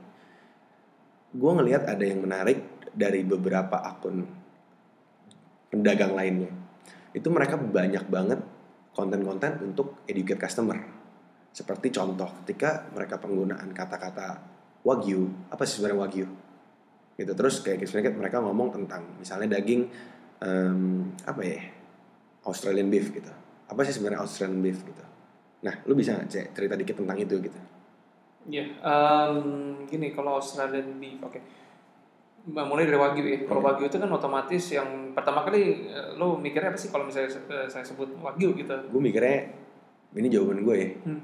[1.35, 4.23] gue ngelihat ada yang menarik dari beberapa akun
[5.71, 6.51] pedagang lainnya
[7.15, 8.43] itu mereka banyak banget
[8.95, 10.79] konten-konten untuk educate customer.
[11.55, 14.43] Seperti contoh ketika mereka penggunaan kata-kata
[14.83, 16.27] wagyu, apa sih sebenarnya wagyu?
[17.15, 19.87] Gitu terus kayak sebenarnya mereka ngomong tentang misalnya daging
[20.43, 21.63] em, apa ya?
[22.51, 23.31] Australian beef gitu.
[23.71, 25.05] Apa sih sebenarnya Australian beef gitu?
[25.65, 27.61] Nah, lu bisa Cek, cerita dikit tentang itu gitu?
[28.45, 29.39] Iya, em,
[29.89, 31.41] gini kalau Australian beef, oke.
[32.45, 33.39] Mbak, Mulai dari wagyu ya.
[33.49, 33.69] Kalau Oke.
[33.73, 37.65] wagyu itu kan otomatis yang pertama kali eh, lo mikirnya apa sih kalau misalnya eh,
[37.73, 38.77] saya sebut wagyu gitu?
[38.93, 39.49] Gue mikirnya
[40.13, 40.89] ini jawaban gue ya.
[41.09, 41.21] Hmm.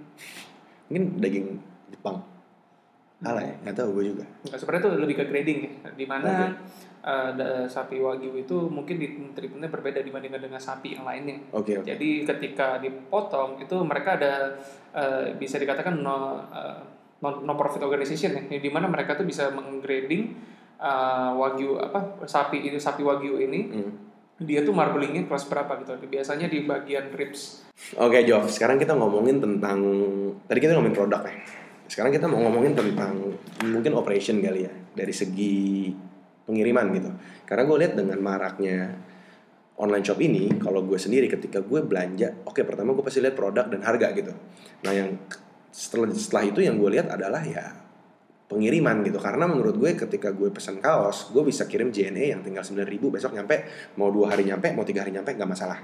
[0.89, 1.47] Mungkin daging
[1.93, 2.25] Jepang.
[3.21, 4.25] Alah ya, nggak tahu gue juga.
[4.49, 6.57] Nggak, sebenarnya itu lebih ke grading ya, di mana
[7.05, 11.37] eh, da- sapi wagyu itu mungkin di treatmentnya berbeda dibandingkan dengan sapi yang lainnya.
[11.53, 11.85] Oke oke.
[11.85, 14.57] Jadi ketika dipotong itu mereka ada
[14.97, 16.81] eh, bisa dikatakan no eh,
[17.21, 20.35] non, profit organization ya, di mana mereka tuh bisa menggrading
[20.81, 23.61] uh, wagyu apa sapi ini sapi wagyu ini
[24.41, 24.49] Hmm.
[24.49, 29.41] dia tuh marblingnya kelas berapa gitu biasanya di bagian ribs Oke Jov, sekarang kita ngomongin
[29.41, 29.81] tentang
[30.45, 31.33] tadi kita ngomongin produk ya.
[31.91, 33.35] Sekarang kita mau ngomongin tentang
[33.67, 35.91] mungkin operation kali ya dari segi
[36.45, 37.11] pengiriman gitu.
[37.49, 38.95] Karena gue lihat dengan maraknya
[39.81, 43.65] online shop ini, kalau gue sendiri ketika gue belanja, oke pertama gue pasti lihat produk
[43.67, 44.33] dan harga gitu.
[44.85, 45.17] Nah yang
[45.71, 47.71] setelah setelah itu yang gue lihat adalah ya
[48.51, 52.67] pengiriman gitu karena menurut gue ketika gue pesan kaos gue bisa kirim JNE yang tinggal
[52.67, 53.63] 9000 besok nyampe
[53.95, 55.79] mau dua hari nyampe mau tiga hari nyampe nggak masalah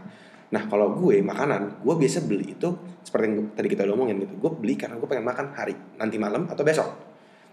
[0.47, 2.69] Nah kalau gue makanan, gue biasa beli itu
[3.03, 4.35] seperti yang tadi kita udah omongin gitu.
[4.39, 6.87] Gue beli karena gue pengen makan hari nanti malam atau besok.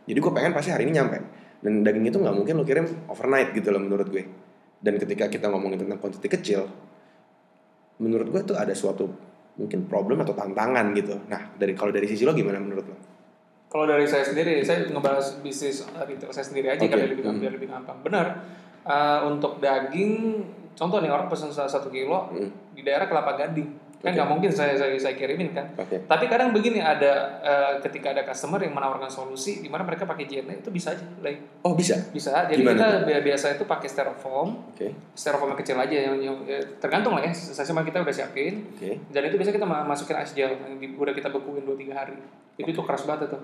[0.05, 1.17] Jadi gue pengen pasti hari ini nyampe.
[1.63, 4.23] Dan daging itu nggak mungkin lo kirim overnight gitu loh menurut gue.
[4.83, 6.69] Dan ketika kita ngomongin tentang quantity kecil,
[8.03, 9.09] menurut gue tuh ada suatu
[9.53, 11.17] mungkin problem atau tantangan gitu.
[11.29, 12.97] Nah dari kalau dari sisi lo gimana menurut lo?
[13.69, 16.93] Kalau dari saya sendiri, saya ngebahas bisnis uh, retail saya sendiri aja Oke.
[16.93, 17.41] kan lebih, Hmm.
[17.41, 17.97] biar lebih gampang.
[18.05, 18.27] Benar.
[18.85, 20.45] Uh, untuk daging,
[20.77, 22.53] contoh nih orang pesan satu kilo Hmm.
[22.77, 25.63] di daerah Kelapa Gading, kan nggak mungkin saya, saya saya kirimin kan.
[25.73, 26.03] Oke.
[26.03, 30.27] Tapi kadang begini ada uh, ketika ada customer yang menawarkan solusi di mana mereka pakai
[30.27, 31.95] JNE itu bisa aja, like, Oh bisa.
[32.09, 32.43] bisa.
[32.45, 34.91] Jadi Gimana kita bi- biasa itu pakai styrofoam, Oke.
[35.09, 37.31] styrofoam yang kecil aja yang, yang ya, tergantung lah ya.
[37.31, 38.67] Saya sama kita udah siapin.
[38.69, 38.99] Oke.
[39.07, 42.19] Dan itu biasa kita ma- masukin ice gel yang di, udah kita bekuin 2-3 hari.
[42.53, 43.39] Jadi itu keras banget tuh.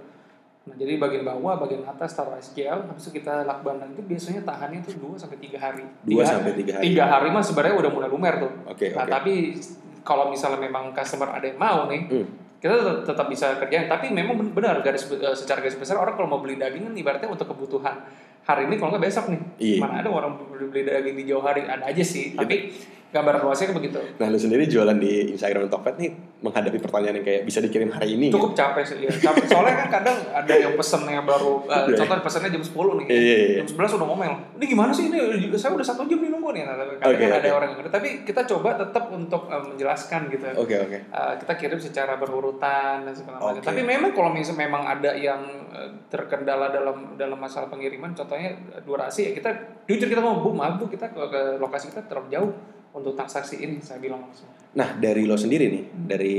[0.61, 4.03] Nah, jadi bagian bawah, bagian atas taruh ice gel, habis itu kita lakban dan itu
[4.03, 5.87] biasanya tahannya tuh 2 sampai 3 hari.
[6.03, 6.83] Dua Tiga- sampai tiga hari.
[6.85, 8.51] Tiga hari mah sebenarnya udah mulai lumer tuh.
[8.67, 9.09] Oke Nah, oke.
[9.09, 9.33] tapi
[10.01, 12.27] kalau misalnya memang customer ada yang mau nih, Hmm.
[12.57, 13.87] kita tetap, tetap bisa kerjain.
[13.87, 16.93] Tapi memang ben- benar garis eh, secara garis besar orang kalau mau beli daging kan
[16.93, 18.03] ibaratnya untuk kebutuhan
[18.43, 19.41] hari ini kalau nggak besok nih.
[19.57, 19.77] Iya.
[19.79, 22.33] Mana ada orang beli beli daging di jauh hari ada aja sih.
[22.33, 22.73] Tapi
[23.09, 23.97] gambaran luasnya begitu.
[24.21, 28.15] Nah lu sendiri jualan di Instagram Tokped nih menghadapi pertanyaan yang kayak bisa dikirim hari
[28.15, 28.31] ini.
[28.31, 29.11] cukup capek sih ya.
[29.11, 33.05] capek soalnya kan kadang ada yang pesen yang baru uh, contoh pesennya jam 10 nih
[33.11, 33.57] Iya, iya, iya.
[33.67, 35.19] jam 11 udah ngomel ini gimana sih ini
[35.59, 38.41] saya udah satu jam nih nunggu nih kadang Oke, kan ada orang yang tapi kita
[38.47, 40.97] coba tetap untuk uh, menjelaskan gitu Oke oke.
[41.11, 43.63] Uh, kita kirim secara berurutan dan segala macam.
[43.63, 45.41] Tapi memang kalau misalnya memang ada yang
[45.71, 49.49] uh, terkendala dalam dalam masalah pengiriman, contohnya durasi ya kita
[49.87, 52.51] jujur kita mau bu maaf bu kita ke, ke lokasi kita terlalu jauh
[52.93, 54.49] untuk transaksi ini saya bilang langsung.
[54.77, 56.33] Nah dari lo sendiri nih, dari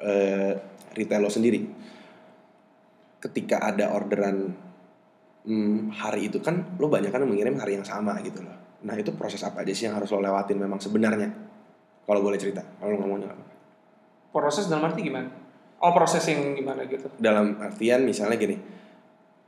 [0.00, 0.52] eh,
[0.96, 1.60] retail lo sendiri,
[3.20, 4.52] ketika ada orderan
[5.44, 8.80] hmm, hari itu kan lo banyak kan mengirim hari yang sama gitu loh.
[8.84, 11.28] Nah itu proses apa aja sih yang harus lo lewatin memang sebenarnya?
[12.04, 13.44] Kalau boleh cerita, kalau lo ngomongnya apa?
[14.34, 15.28] Proses dalam arti gimana?
[15.80, 17.08] Oh proses yang gimana gitu?
[17.20, 18.56] Dalam artian misalnya gini,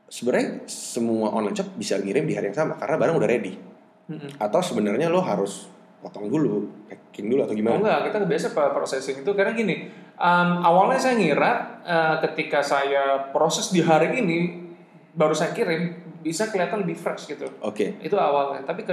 [0.08, 3.54] sebenarnya semua online shop bisa ngirim di hari yang sama karena barang udah ready.
[4.06, 4.30] Mm-mm.
[4.38, 5.68] Atau sebenarnya lo harus
[6.00, 7.76] potong dulu, packing dulu atau Oh gimana?
[7.80, 13.72] enggak, kita biasa processing itu karena gini, um, awalnya saya ngira uh, ketika saya proses
[13.72, 14.68] di hari ini
[15.16, 17.48] baru saya kirim bisa kelihatan lebih fresh gitu.
[17.64, 18.84] Oke, itu awalnya tapi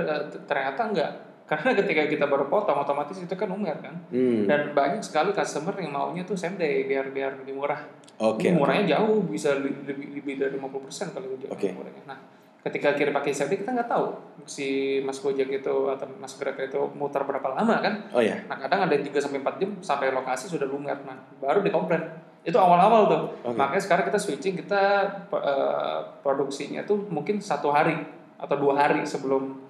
[0.47, 1.11] ternyata enggak
[1.49, 4.47] karena ketika kita baru potong otomatis itu kan lumer kan hmm.
[4.47, 7.83] dan banyak sekali customer yang maunya tuh same day biar biar lebih murah
[8.17, 9.83] oke, Ini murahnya jauh bisa lebih
[10.23, 11.67] lebih dari 50% kali jauh Oke.
[11.75, 12.19] murahnya nah
[12.63, 14.15] ketika kirim pakai same day kita nggak tahu
[14.47, 17.93] si Mas Gojek itu atau Mas Grab itu muter berapa lama kan?
[18.15, 20.95] Oh ya, nah kadang ada juga sampai 4 jam sampai lokasi sudah lumer.
[21.03, 21.99] Nah baru dikomplain.
[22.43, 23.21] Itu awal-awal tuh.
[23.51, 23.55] Oke.
[23.55, 24.83] makanya sekarang kita switching kita
[25.31, 27.99] eh, produksinya tuh mungkin satu hari
[28.39, 29.63] atau dua hari sebelum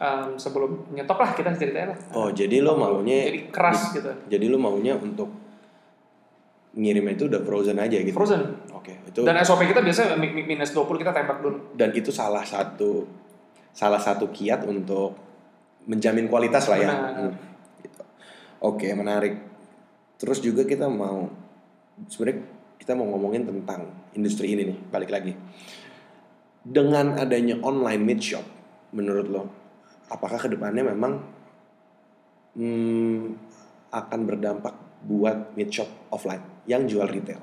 [0.00, 1.98] em, sebelum nyetok lah kita ceritanya lah.
[2.16, 4.12] Oh, jadi lo maunya jadi keras gitu.
[4.28, 5.28] Jadi lo maunya untuk
[6.70, 8.14] ngirimnya itu udah frozen aja gitu.
[8.14, 11.90] frozen Oke, itu dan SOP kita biasa mi- mi- minus 20 kita tembak dulu dan
[11.90, 13.10] itu salah satu
[13.74, 15.14] salah satu kiat untuk
[15.86, 16.92] menjamin kualitas lah ya.
[16.92, 17.32] Hmm,
[17.80, 18.02] gitu.
[18.60, 19.34] Oke, menarik.
[20.20, 21.26] Terus juga kita mau
[22.06, 22.44] sebenarnya
[22.76, 25.32] kita mau ngomongin tentang industri ini nih, balik lagi.
[26.60, 28.44] Dengan adanya online meat shop,
[28.92, 29.48] menurut lo,
[30.12, 31.24] apakah ke depannya memang
[32.56, 33.22] hmm,
[33.90, 37.42] akan berdampak buat meat shop offline yang jual retail?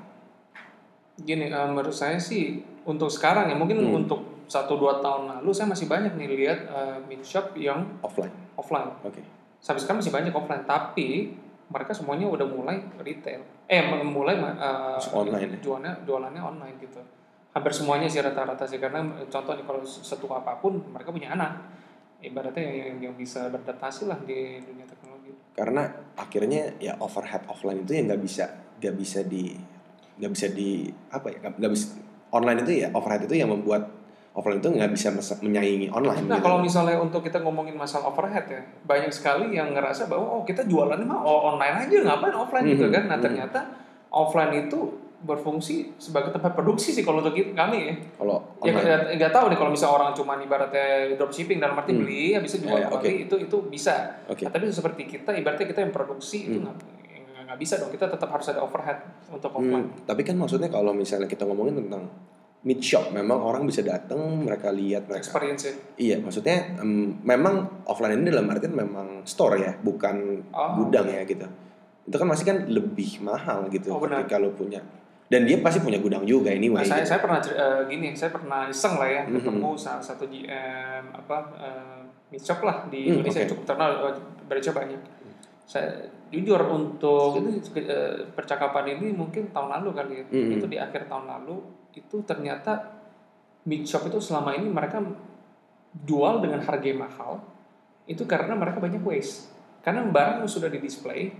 [1.17, 4.05] gini eh, menurut saya sih untuk sekarang ya mungkin Hmm.
[4.05, 8.31] untuk satu dua tahun lalu saya masih banyak nih lihat eh, meat shop yang Offline,
[8.53, 9.19] offline oke.
[9.57, 11.33] sampai sekarang masih banyak offline tapi
[11.67, 15.59] mereka semuanya udah mulai retail eh mulai uh, online ya?
[15.59, 17.01] jualannya jualannya online gitu
[17.51, 21.67] hampir semuanya sih rata-rata sih karena contohnya kalau setua apa pun mereka punya anak
[22.23, 27.91] ibaratnya yang, yang bisa beradaptasi lah di dunia teknologi karena akhirnya ya overhead offline itu
[27.97, 28.45] ya nggak bisa
[28.77, 29.53] nggak bisa di
[30.17, 31.85] nggak bisa di apa ya nggak nggak bisa
[32.29, 33.89] online itu ya overhead itu yang membuat
[34.31, 35.09] offline itu nggak bisa
[35.39, 36.45] menyaingi online Nah gitu.
[36.45, 40.65] kalau misalnya untuk kita ngomongin masalah overhead ya banyak sekali yang ngerasa bahwa oh kita
[40.65, 43.23] jualannya mah oh, online aja ngapain offline gitu Mhm, kan nah mhm.
[43.23, 43.59] ternyata
[44.09, 44.79] offline itu
[45.17, 47.93] berfungsi sebagai tempat produksi sih kalau untuk kami ya.
[48.15, 50.85] Kalau Ya nggak nggak tahu nih kalau misalnya orang cuma ibaratnya
[51.17, 52.05] dropshipping dalam arti Hmm.
[52.05, 54.13] beli habis itu jual Ya, ya, kembali itu itu bisa.
[54.29, 54.45] Oke.
[54.45, 56.69] Nah, tapi seperti kita ibaratnya kita yang produksi itu Hmm.
[56.69, 56.96] nggak nggak-
[57.57, 59.87] nggak bisa dong kita tetap harus ada overhead untuk Hmm, offline.
[60.05, 62.05] tapi kan maksudnya kalau misalnya kita ngomongin tentang
[62.59, 65.73] mid shop, memang orang bisa datang, mereka lihat, mereka Experience ya.
[65.95, 70.77] Iya, maksudnya em, memang offline ini dalam artian memang store ya, bukan Oh.
[70.77, 71.47] gudang ya gitu.
[72.03, 74.21] Itu kan masih kan lebih mahal gitu Oh, benar.
[74.21, 74.83] ketika lo punya.
[75.25, 76.79] Dan dia pasti punya gudang juga anyway.
[76.79, 77.09] Nah, saya gitu.
[77.09, 79.33] saya pernah eh, gini, saya pernah iseng lah ya Mhm.
[79.37, 83.49] ketemu salah satu GM apa uh, meat shop lah di Hmm, Indonesia oke.
[83.49, 85.01] cukup terkenal eh, Barica banyak.
[85.63, 85.87] Saya
[86.33, 87.39] jujur untuk
[87.75, 90.25] eh, percakapan ini mungkin tahun lalu kali ya.
[90.27, 90.51] Mhm.
[90.59, 91.55] Itu di akhir tahun lalu
[91.97, 92.93] itu ternyata
[93.65, 95.01] meat shop itu selama ini mereka
[96.05, 97.41] jual dengan harga yang mahal
[98.07, 99.51] itu karena mereka banyak waste.
[99.81, 101.31] Karena barang sudah di display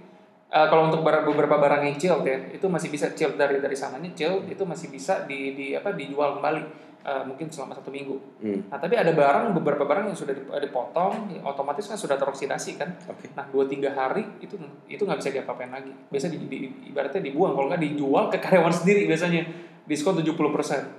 [0.48, 3.76] Eh, kalau untuk barang, beberapa barang yang chilled ya, itu masih bisa chilled dari dari
[3.76, 8.16] sananya chilled itu masih bisa di, di apa dijual kembali eh, mungkin selama satu minggu.
[8.40, 12.16] Hmm, Nah tapi ada barang beberapa barang yang sudah dip- dipotong, ya, otomatis kan sudah
[12.16, 12.90] teroksidasi kan.
[13.06, 13.30] Oke.
[13.32, 15.92] Nah dua tiga hari itu itu nggak bisa diapa-apain lagi.
[16.08, 19.42] Biasa di, di- ibaratnya dibuang kalau nggak dijual ke karyawan sendiri biasanya
[19.84, 20.36] diskon 70%.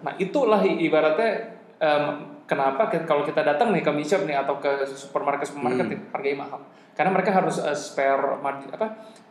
[0.00, 1.30] Nah itulah ibaratnya
[1.76, 2.04] em,
[2.44, 6.08] kenapa ke- kalau kita datang nih ke shop nih atau ke supermarket supermarket Hmm.
[6.10, 6.60] harganya mahal.
[6.92, 8.86] Karena mereka harus eh, spare margin apa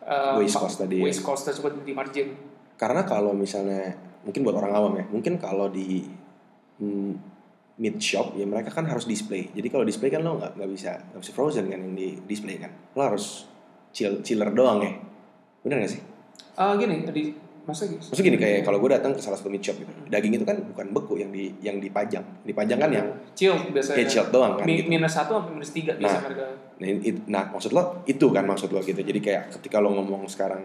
[0.06, 1.03] eh, Waste cost tadi ya.
[1.03, 2.38] Waste cost tersebut di margin.
[2.77, 6.06] Karena kalau misalnya mungkin buat orang awam ya, mungkin kalau di
[7.77, 9.49] mid shop ya mereka kan harus display.
[9.51, 12.57] Jadi kalau display kan lo nggak nggak bisa nggak bisa frozen kan yang di display
[12.57, 12.73] kan.
[12.93, 13.45] Lo harus
[13.91, 14.91] chill chiller doang ya.
[15.61, 16.01] Bener gak sih?
[16.57, 17.23] Eh, gini di
[17.63, 17.99] masa gitu.
[17.99, 20.55] Maksudnya gini kayak kalau gue datang ke salah satu meat shop gitu, daging itu kan
[20.63, 23.97] bukan beku yang di yang dipajang, dipajang kan yang Chilled biasanya.
[23.99, 24.63] ya chilled doang kan.
[24.63, 24.87] Mi- Gitu.
[24.87, 26.23] minus satu sampai minus tiga bisa Nah.
[26.23, 26.45] harga.
[26.79, 28.97] Nah, it- nah, maksud lo itu kan maksud lo gitu.
[28.97, 30.63] Jadi kayak ketika lo ngomong sekarang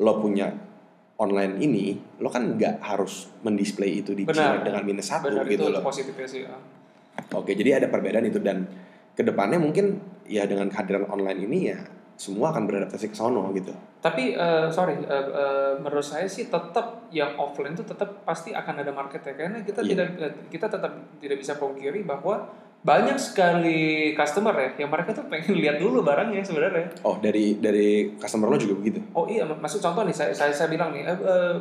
[0.00, 0.48] lo punya
[1.20, 4.64] online ini, lo kan nggak harus mendisplay itu di Benar.
[4.64, 5.84] dengan minus satu Benar gitu itu loh.
[5.84, 6.42] positifnya sih.
[6.48, 6.56] ah.
[7.36, 8.64] Oke, jadi ada perbedaan itu dan
[9.12, 11.78] ke depannya mungkin ya dengan kehadiran online ini ya
[12.16, 13.72] semua akan beradaptasi ke sono gitu.
[14.00, 18.80] Tapi eh, sorry, eh, eh, menurut saya sih tetap yang offline itu tetap pasti akan
[18.80, 19.88] ada marketnya karena kita Iya.
[20.08, 20.08] tidak
[20.48, 22.48] kita tetap tidak bisa pungkiri bahwa
[22.80, 23.80] banyak sekali
[24.14, 26.88] customer ya yang mereka tuh pengen lihat dulu barangnya sebenarnya.
[27.02, 29.04] Oh, dari dari customer lo juga begitu.
[29.12, 31.56] Oh iya, mak- maksud contoh nih saya saya, saya bilang nih, eh, eh,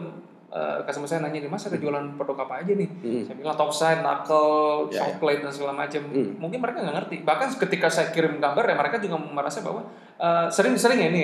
[0.49, 2.87] eh, customer saya nanya nih, mas ada jualan produk apa aja nih?
[3.03, 3.21] Mm.
[3.21, 5.01] Saya bilang topside, knuckle, Ya, ya.
[5.11, 6.01] chocolate dan segala macam.
[6.05, 6.31] Hmm.
[6.39, 7.15] Mungkin mereka nggak ngerti.
[7.21, 11.23] Bahkan ketika saya kirim gambar ya mereka juga merasa bahwa eh, sering-sering ya ini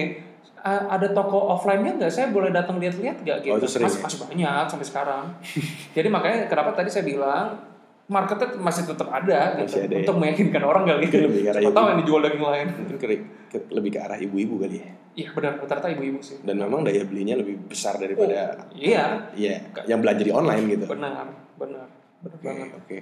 [0.59, 2.11] eh, ada toko offline-nya nggak?
[2.11, 3.37] Saya boleh datang lihat-lihat nggak?
[3.41, 3.53] Gitu.
[3.55, 4.03] Oh, itu sering Mas- ya?
[4.03, 5.23] masih banyak sampai sekarang.
[5.95, 7.74] Jadi makanya kenapa tadi saya bilang
[8.05, 9.99] marketnya masih tetap ada gitu Masih ada ya?
[10.05, 11.05] untuk meyakinkan orang kali.
[11.09, 12.67] Mungkin lebih ke arah tahu yang dijual daging lain.
[12.69, 13.07] Mungkin ke,
[13.49, 14.89] ke- lebih ke arah ibu-ibu kali ya.
[15.15, 16.37] Iya benar, rata-rata ibu-ibu sih.
[16.43, 19.55] Dan memang daya belinya lebih besar daripada Iya, Iya,
[19.87, 20.85] yang belanja di online gitu.
[20.85, 21.87] benar, benar,
[22.19, 22.69] benar Oke, banget.
[22.75, 22.97] oke.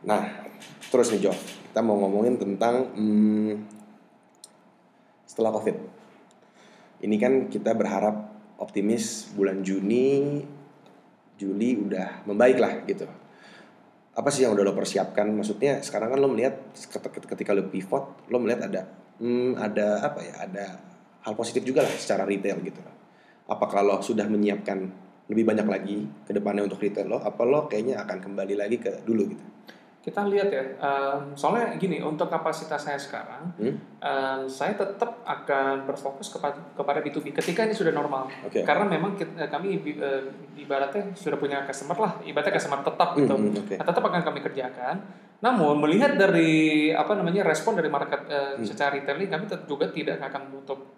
[0.00, 0.22] Nah,
[0.88, 1.32] terus nih Jo,
[1.68, 3.52] kita mau ngomongin tentang hmm,
[5.22, 5.76] setelah COVID.
[6.98, 8.16] Ini kan kita berharap
[8.58, 10.42] optimis bulan Juni,
[11.36, 13.06] Juli udah membaik lah gitu.
[14.18, 15.30] Apa sih yang udah lo persiapkan?
[15.30, 18.82] Maksudnya sekarang kan lo melihat ket- ketika lo pivot, lo melihat ada
[19.22, 20.34] hmm, ada apa ya?
[20.42, 20.64] Ada
[21.22, 22.82] hal positif juga lah secara retail gitu.
[23.46, 27.22] Apakah lo sudah menyiapkan lebih banyak lagi ke depannya untuk retail lo?
[27.22, 29.44] Apa lo kayaknya akan kembali lagi ke dulu gitu?
[30.08, 33.76] Kita lihat ya, em, soalnya gini, untuk kapasitas saya sekarang, Hmm?
[33.98, 38.24] em, saya tetap akan berfokus kepada, kepada B2B ketika ini sudah normal.
[38.40, 38.64] Oke.
[38.64, 40.24] Karena memang kita, kami bi- eh,
[40.56, 43.28] ibaratnya sudah punya customer lah, ibaratnya customer tetap gitu.
[43.28, 43.74] Hmm, hmm, oke.
[43.76, 44.96] Nah, tetap akan kami kerjakan.
[45.38, 46.50] Namun melihat dari
[46.90, 48.64] apa namanya respon dari market eh, Hmm.
[48.64, 50.88] secara retailing, kami tetap juga tidak akan menutup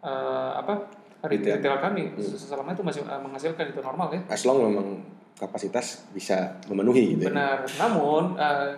[0.00, 0.86] eh, apa
[1.20, 1.58] Retail.
[1.58, 2.22] retail, kami Hmm.
[2.32, 4.20] selama itu masih eh, menghasilkan itu normal ya.
[4.30, 4.88] As long memang
[5.40, 7.24] kapasitas bisa memenuhi gitu.
[7.26, 7.32] ya.
[7.32, 7.56] Benar.
[7.80, 8.70] Namun eh,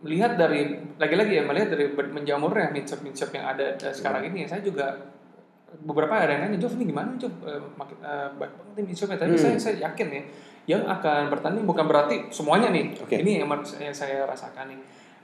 [0.00, 0.60] melihat dari
[0.96, 4.32] lagi-lagi ya melihat dari menjamurnya midshop yang ada eh, sekarang Hmm.
[4.32, 4.96] ini saya juga
[5.84, 8.00] beberapa ada yang nanya Jov ini gimana Jov Eh, makin
[8.34, 9.42] baik banget nih midshopnya tapi Hmm.
[9.44, 10.22] saya saya yakin ya
[10.68, 13.20] yang akan bertanding bukan berarti semuanya nih Oke.
[13.20, 13.48] ini yang
[13.92, 14.80] saya rasakan nih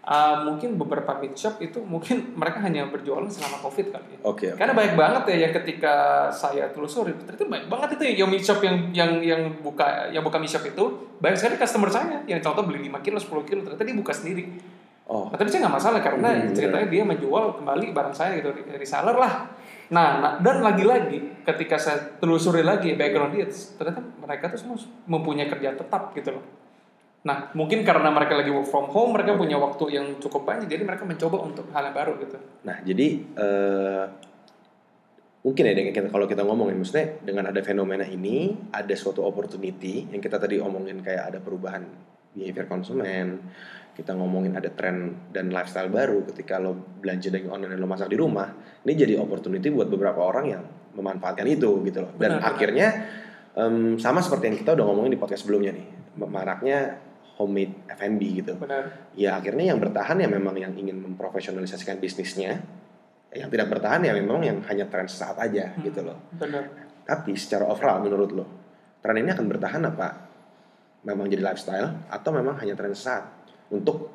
[0.06, 4.54] Ah, mungkin beberapa midshop itu mungkin mereka hanya berjualan selama covid kali ya Oke.
[4.54, 4.54] oke.
[4.54, 5.94] karena banyak banget ya yang ketika
[6.30, 10.38] saya telusuri ternyata banyak banget itu yang mie shop yang yang yang buka yang buka
[10.38, 10.84] mie shop itu
[11.18, 14.46] banyak sekali customer saya yang contoh beli 5 kilo 10 kilo ternyata dia buka sendiri.
[15.06, 18.50] Oh, Nah, tapi saya nggak masalah karena Hmm, ceritanya dia menjual kembali barang saya gitu
[18.74, 19.46] reseller lah.
[19.90, 25.46] Nah, nah, dan lagi-lagi ketika saya telusuri lagi background dia ternyata mereka tuh semua mempunyai
[25.46, 26.42] kerjaan tetap gitu loh.
[27.26, 30.86] Nah, mungkin karena mereka lagi work from home, mereka punya waktu yang cukup banyak, jadi
[30.86, 32.38] mereka mencoba untuk hal yang baru gitu.
[32.62, 34.04] nah jadi eh,
[35.46, 40.10] mungkin ya dengan kita kalau kita ngomongin maksudnya dengan ada fenomena ini ada suatu opportunity
[40.10, 41.86] yang kita tadi omongin kayak ada perubahan
[42.34, 43.46] behavior konsumen
[43.94, 48.10] kita ngomongin ada tren dan lifestyle baru ketika lo belanja dengan online dan lo masak
[48.10, 48.50] di rumah
[48.82, 50.62] ini jadi opportunity buat beberapa orang yang
[50.98, 52.50] memanfaatkan itu gitu loh dan Benar, benar.
[52.50, 52.88] akhirnya
[53.54, 55.86] em, sama seperti yang kita udah ngomongin di podcast sebelumnya nih
[56.26, 57.05] maraknya
[57.36, 58.56] homemade F&B gitu.
[58.56, 59.12] Benar.
[59.12, 62.60] Ya akhirnya yang bertahan ya memang yang ingin memprofesionalisasikan bisnisnya.
[63.30, 65.84] Yang tidak bertahan ya memang yang hanya tren sesaat aja Hmm.
[65.84, 66.16] gitu loh.
[66.32, 66.64] benar.
[67.04, 68.44] Tapi secara overall menurut lo
[68.98, 70.08] tren ini akan bertahan apa?
[71.06, 73.24] Memang jadi lifestyle atau memang hanya tren sesaat
[73.70, 74.10] untuk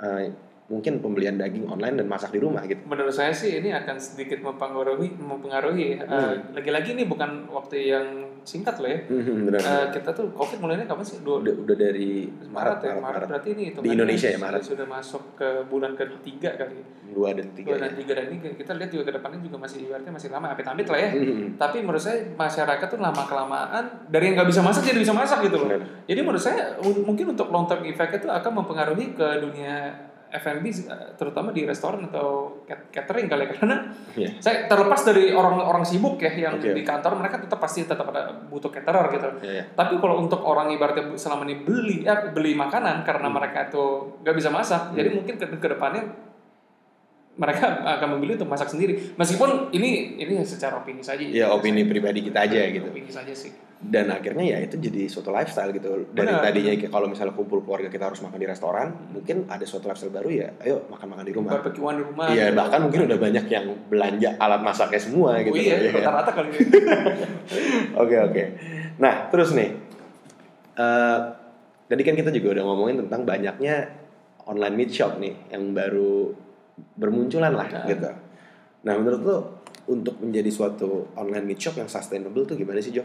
[0.00, 0.26] eh,
[0.64, 4.40] mungkin pembelian daging online dan masak di rumah gitu menurut saya sih ini akan sedikit
[4.40, 6.00] mempengaruhi mempengaruhi ya.
[6.00, 6.40] Eh, Hmm.
[6.52, 8.06] lagi-lagi ini bukan waktu yang
[8.42, 12.28] singkat loh ya benar Eh, kita tuh covid mulainya kapan sih dua udah udah dari
[12.42, 13.28] Maret, Maret ya Maret, Maret, Maret.
[13.28, 14.62] berarti ini Di Indonesia ya, Maret.
[14.62, 17.96] sudah masuk ke bulan ketiga kali dua dan tiga dua dan ya.
[17.96, 20.98] tiga dan ini kita lihat juga ke depannya juga masih ibaratnya masih lama amit-amit lah
[20.98, 21.48] ya Hmm.
[21.56, 25.44] tapi menurut saya masyarakat tuh lama kelamaan dari yang nggak bisa masak jadi bisa masak
[25.44, 25.84] gitu loh Benar.
[26.04, 29.92] jadi menurut saya mungkin untuk long term effect itu akan mempengaruhi ke dunia
[30.34, 30.66] F&B
[31.14, 33.54] terutama di restoran atau cat- catering kali ya.
[33.54, 33.76] karena
[34.12, 34.30] Iya.
[34.36, 36.74] saya terlepas dari orang-orang sibuk ya yang Oke.
[36.74, 39.64] di kantor mereka tetap pasti tetap ada butuh caterer gitu Iya, iya.
[39.70, 43.36] tapi kalau untuk orang ibaratnya selama ini beli ya beli makanan karena Hmm.
[43.36, 43.84] mereka itu
[44.20, 46.02] nggak bisa masak jadi mungkin ke, ke depannya
[47.34, 47.66] mereka
[47.98, 52.42] akan memilih untuk masak sendiri meskipun ini ini secara opini saja ya opini pribadi kita
[52.42, 53.50] aja gitu opini saja sih
[53.84, 56.40] dan akhirnya ya itu jadi suatu lifestyle gitu dari Benar.
[56.40, 60.30] tadinya kalau misalnya kumpul keluarga kita harus makan di restoran mungkin ada suatu lifestyle baru
[60.32, 63.66] ya ayo makan makan di rumah barbekyuan di rumah iya bahkan mungkin udah banyak yang
[63.86, 65.90] belanja alat masaknya semua oh gitu iya Ya.
[66.00, 66.48] rata-rata kali
[68.02, 68.42] oke oke
[68.96, 69.70] nah terus nih
[70.74, 71.18] eh
[71.84, 73.74] tadi kan kita juga udah ngomongin tentang banyaknya
[74.44, 76.32] online meat shop nih yang baru
[76.96, 77.86] bermunculan lah Nah.
[77.86, 78.10] gitu
[78.82, 79.36] nah menurut lo
[79.84, 83.04] untuk menjadi suatu online meat shop yang sustainable tuh gimana sih Jof?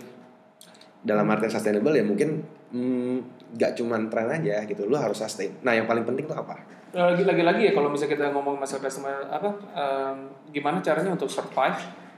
[1.00, 3.18] Dalam artian sustainable ya mungkin hmm,
[3.56, 5.56] nggak cuman tren aja gitu lo harus sustain.
[5.64, 6.60] Nah yang paling penting tuh apa?
[6.90, 10.18] Lagi lagi lagi ya kalau misalnya kita ngomong masalah customer apa em,
[10.50, 11.78] gimana caranya untuk survive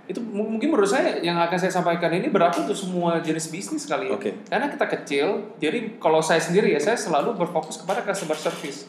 [0.10, 3.86] itu mu- mungkin menurut saya yang akan saya sampaikan ini berlaku untuk semua jenis bisnis
[3.86, 4.18] kali ya.
[4.18, 4.34] Oke.
[4.50, 5.28] karena kita kecil
[5.60, 8.88] jadi kalau saya sendiri ya saya selalu berfokus kepada customer service.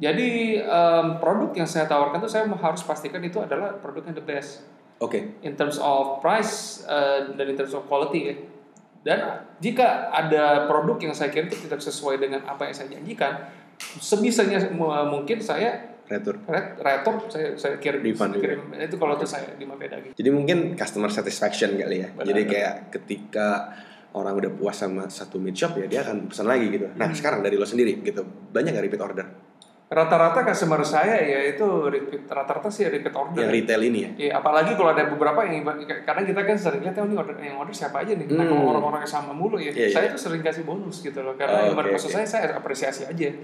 [0.00, 4.24] Jadi em, produk yang saya tawarkan tuh saya harus pastikan itu adalah produk yang the
[4.24, 4.64] best.
[5.00, 5.36] Oke.
[5.40, 8.34] In terms of price uh, dan in terms of quality ya.
[9.00, 9.18] Dan
[9.58, 13.32] jika ada produk yang saya kira itu tidak sesuai dengan apa yang saya janjikan,
[13.96, 18.42] sebisanya mu- mungkin saya retur ret- retur saya saya kirim Refund juga.
[18.44, 20.12] kirim itu kalau itu saya di Mapeda gitu.
[20.12, 22.08] Jadi mungkin customer satisfaction kali ya.
[22.10, 22.26] Benar.
[22.26, 23.48] Jadi kayak ketika
[24.10, 26.90] orang udah puas sama satu meat shop ya dia akan pesan lagi gitu.
[26.92, 27.14] Nah Hmm.
[27.14, 29.26] sekarang dari lo sendiri gitu banyak gak repeat order
[29.90, 33.42] Rata-rata customer saya ya itu repeat rata-rata sih repeat order.
[33.42, 34.10] yang retail ini ya?
[34.14, 35.66] Iya, apalagi kalau ada beberapa yang
[36.06, 38.30] karena kita kan sering lihat oh, ini order yang order siapa aja nih.
[38.30, 38.54] Nah, Hmm.
[38.54, 40.14] kalau orang-orang yang sama mulu ya, Iya, saya iya.
[40.14, 41.34] tuh sering kasih bonus gitu loh.
[41.34, 42.14] Karena Oh, oke, maksud oke.
[42.14, 43.34] saya saya apresiasi aja.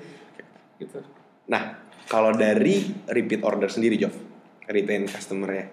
[0.78, 0.98] Gitu.
[1.50, 4.14] Nah kalau dari repeat order sendiri Jov,
[4.64, 5.66] retain customer-nya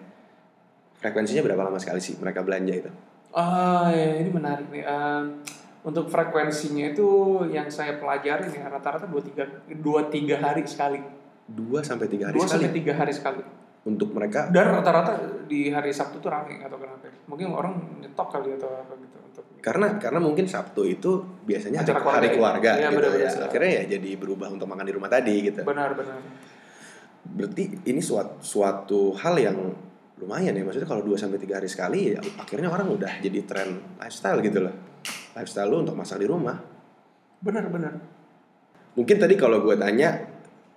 [0.97, 2.89] frekuensinya berapa lama sekali sih mereka belanja itu?
[3.29, 4.81] Ah, ya, ini menarik nih.
[4.81, 5.37] Ehm,
[5.83, 7.07] untuk frekuensinya itu
[7.51, 10.99] yang saya pelajari nih rata-rata dua tiga dua tiga hari sekali.
[11.43, 13.43] Dua sampai tiga hari Dua sekali sampai tiga hari sekali.
[13.83, 14.47] untuk mereka.
[14.47, 17.03] Dan rata-rata di hari Sabtu tuh rame atau kenapa?
[17.27, 21.91] Mungkin orang nyetok kali atau apa gitu untuk Karena karena mungkin Sabtu itu biasanya hari,
[21.91, 22.35] Acara keluarga hari ya.
[22.39, 23.27] keluarga Iya, gitu benar-benar.
[23.27, 23.43] ya.
[23.43, 25.61] Akhirnya ya jadi berubah untuk makan di rumah tadi gitu.
[25.67, 26.15] benar-benar.
[27.23, 29.57] Berarti ini suatu suatu hal yang
[30.19, 33.83] lumayan ya maksudnya kalau 2 sampai 3 hari sekali ya akhirnya orang udah jadi tren
[33.99, 34.71] lifestyle gitu loh.
[35.33, 36.57] Lifestyle lu untuk masak di rumah.
[37.41, 37.93] Benar-benar.
[38.93, 40.29] Mungkin tadi kalau gue tanya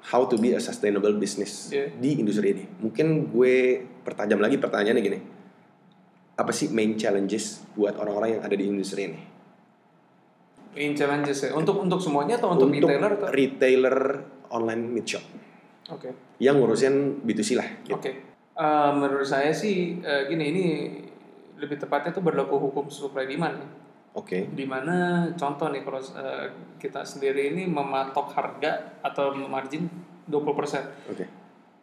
[0.08, 1.92] how to be a sustainable business Iya.
[1.92, 2.64] di industri ini.
[2.80, 3.54] Mungkin gue
[4.00, 5.18] pertajam lagi pertanyaannya gini.
[6.36, 9.20] Apa sih main challenges buat orang-orang yang ada di industri ini?
[10.76, 11.50] Main challenges ya.
[11.52, 13.28] Untuk untuk semuanya atau untuk, retailer atau?
[13.32, 13.96] retailer
[14.52, 15.24] online meat shop
[15.90, 16.36] Oke.
[16.38, 17.68] yang ngurusin B2C lah.
[17.84, 17.96] gitu.
[17.96, 18.10] Oke.
[18.56, 20.64] Eh, menurut saya sih eh, gini ini
[21.56, 23.60] lebih tepatnya itu berlaku hukum supply demand.
[24.16, 24.48] Oke.
[24.48, 29.84] di mana contoh nih kalau eh, kita sendiri ini mematok harga atau margin
[30.24, 31.24] 20% Oke.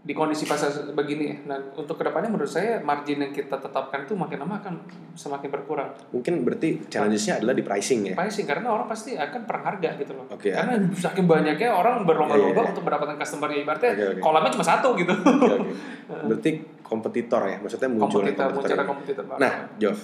[0.04, 1.38] di kondisi pasar begini ya.
[1.48, 4.76] Nah, untuk ke depannya menurut saya margin yang kita tetapkan itu makin lama akan
[5.16, 5.96] semakin berkurang.
[6.12, 8.16] Mungkin berarti challenges-nya adalah di pricing ya.
[8.18, 10.26] Pricing karena orang pasti akan perang harga gitu loh.
[10.28, 10.52] Oke.
[10.52, 12.72] Karena saking banyaknya orang berlomba-lomba Iya, iya, iya.
[12.76, 14.20] untuk mendapatkan customer ya ibaratnya Oke, oke.
[14.20, 15.14] kolamnya cuma satu gitu.
[15.16, 15.72] Oke, oke.
[16.34, 16.52] Berarti
[16.84, 18.86] kompetitor ya, maksudnya muncul kompetitor, kompetitor.
[18.86, 19.24] kompetitor.
[19.40, 19.98] Nah, Jov,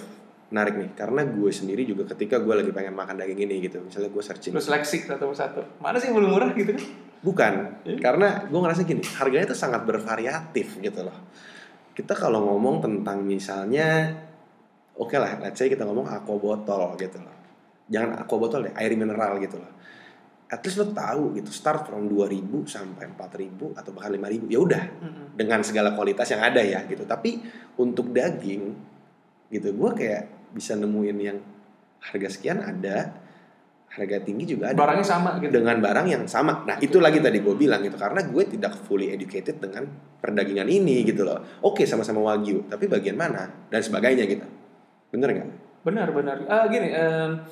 [0.50, 4.10] menarik nih, karena gue sendiri juga ketika gue lagi pengen makan daging ini gitu, misalnya
[4.10, 5.62] gue searching, Terus seleksi satu persatu.
[5.78, 6.82] Mana sih yang paling murah gitu kan?
[7.20, 7.52] bukan,
[7.84, 8.00] Iya.
[8.00, 11.14] karena gue ngerasa gini, harganya tuh sangat bervariatif gitu loh.
[11.90, 14.08] kita kalau ngomong tentang misalnya
[14.96, 17.34] oke lah let's say kita ngomong aqua botol gitu loh
[17.86, 19.68] jangan aqua botol deh air mineral gitu loh
[20.48, 24.82] at least lo tahu gitu start from 2000 sampai 4000 atau bahkan 5000 ya udah
[24.96, 25.26] Mm-mm.
[25.36, 27.44] dengan segala kualitas yang ada ya gitu tapi
[27.76, 28.72] untuk daging
[29.50, 31.38] gitu gue kayak bisa nemuin yang
[32.00, 33.12] harga sekian ada
[33.90, 34.78] harga tinggi juga ada.
[34.78, 35.50] Barangnya sama gitu.
[35.50, 36.62] Dengan barang yang sama.
[36.62, 39.82] Nah itu lagi tadi gue bilang gitu karena gue tidak fully educated dengan
[40.16, 41.42] perdagingan ini gitu loh.
[41.60, 43.50] Oke sama-sama wagyu tapi bagian mana?
[43.66, 44.46] Dan sebagainya gitu.
[45.10, 45.48] Bener nggak?
[45.82, 46.36] Benar benar.
[46.46, 47.42] Ah, gini em,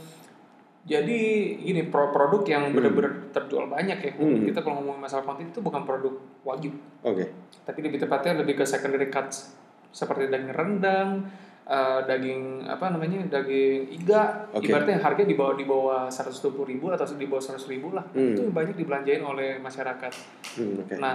[0.86, 1.20] jadi
[1.59, 2.76] gini pro- produk yang Hmm.
[2.76, 4.12] benar-benar terjual banyak ya.
[4.14, 4.46] Hmm.
[4.46, 6.14] kita kalau ngomongin masalah konten itu bukan produk
[6.46, 6.70] wagyu.
[7.03, 7.28] Oke.
[7.66, 9.53] Tapi lebih tepatnya lebih ke secondary cuts
[9.90, 11.26] seperti daging rendang
[11.69, 14.49] eh, daging apa namanya daging iga.
[14.51, 14.73] Oke.
[14.73, 18.05] ibaratnya harga di bawah di bawah seratus ribu atau di bawah seratus ribu lah.
[18.11, 18.33] Hmm.
[18.33, 20.12] itu banyak dibelanjain oleh masyarakat.
[20.57, 20.95] Hmm, oke.
[20.97, 21.14] Nah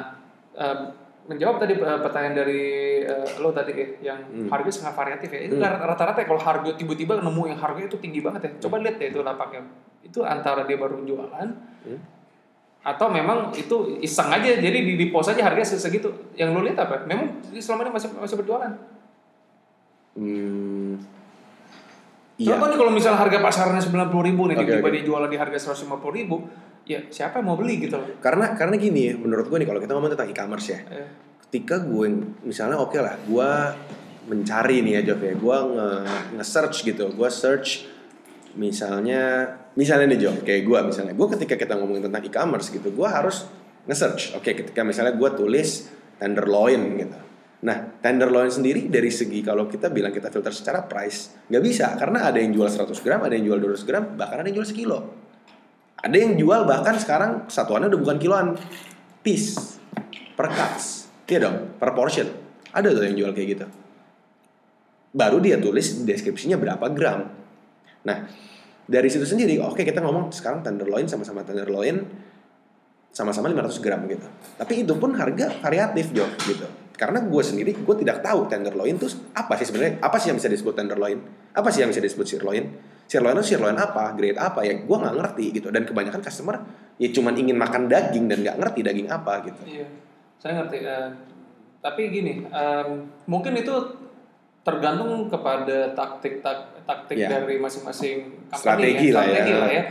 [0.54, 0.80] em,
[1.24, 2.62] menjawab tadi eh, pertanyaan dari
[3.02, 4.48] eh, lo tadi eh, yang Hmm.
[4.54, 5.42] harga sangat variatif ya.
[5.50, 5.66] Itu Hmm.
[5.66, 8.52] rata-rata ya, kalau harga tiba-tiba nemu yang harga itu tinggi banget ya.
[8.70, 9.66] Coba lihat ya itu lapaknya.
[10.06, 11.48] Itu antara dia baru jualan
[11.88, 12.00] Hmm.
[12.84, 14.60] atau memang itu iseng aja.
[14.60, 17.08] Jadi di, di post aja harga segitu yang lo lihat apa?
[17.08, 18.72] Memang selama ini masih masih berjualan
[20.14, 21.02] Hmm,
[22.34, 22.58] Iya.
[22.58, 24.96] nih kalau misalnya harga pasarnya sembilan puluh ribu nih tiba-tiba oke.
[24.98, 26.36] dia jualan di harga seratus lima puluh ribu
[26.84, 27.94] ya siapa yang mau beli gitu?
[27.96, 31.08] Loh karena karena gini ya menurut gue nih kalau kita ngomong tentang e-commerce ya Eh,
[31.48, 32.10] ketika gue
[32.42, 33.50] misalnya oke lah gue
[34.24, 35.34] mencari nih ya Jov ya.
[35.38, 35.90] Gue nge,
[36.42, 37.70] nge-search gitu gue search
[38.58, 39.22] misalnya
[39.74, 41.14] misalnya nih Jov kayak gue misalnya.
[41.14, 43.46] Gue ketika kita ngomongin tentang e-commerce gitu gue harus
[43.86, 44.34] nge-search.
[44.38, 45.86] Oke ketika misalnya gue tulis
[46.18, 47.18] tenderloin gitu
[47.64, 51.96] nah tenderloin sendiri dari segi kalau kita bilang kita filter secara price nggak bisa.
[51.96, 54.68] Karena ada yang jual 100 gram ada yang jual 200 gram bahkan ada yang jual
[54.68, 55.00] sekilo.
[56.04, 58.48] Ada yang jual bahkan sekarang satuannya udah bukan kiloan.
[59.24, 59.80] Piece.
[60.36, 62.28] Per cuts iya dong per portion.
[62.70, 63.66] Ada tuh yang jual kayak gitu.
[65.14, 67.32] Baru dia tulis deskripsinya berapa gram.
[68.06, 68.18] Nah
[68.84, 72.04] dari situ sendiri oke kita ngomong sekarang tenderloin sama-sama tenderloin
[73.14, 74.28] sama-sama 500 gram gitu.
[74.60, 76.68] Tapi itu pun harga variatif Jo gitu
[77.04, 80.48] karena gue sendiri gue tidak tahu tenderloin itu apa sih sebenarnya apa sih yang bisa
[80.48, 81.20] disebut tenderloin
[81.52, 82.64] apa sih yang bisa disebut sirloin
[83.04, 86.64] sirloin itu sirloin apa grade apa ya gue nggak ngerti gitu dan kebanyakan customer
[86.96, 89.88] ya cuman ingin makan daging dan nggak ngerti daging apa gitu Iya,
[90.40, 90.78] saya ngerti.
[90.82, 91.10] eh,
[91.84, 92.88] tapi gini, em,
[93.28, 93.76] mungkin itu
[94.64, 97.28] tergantung kepada taktik tak, taktik Iya.
[97.44, 98.56] dari masing-masing company
[98.96, 99.32] Strategi ya, lah ya.
[99.36, 99.84] strategi lah ya.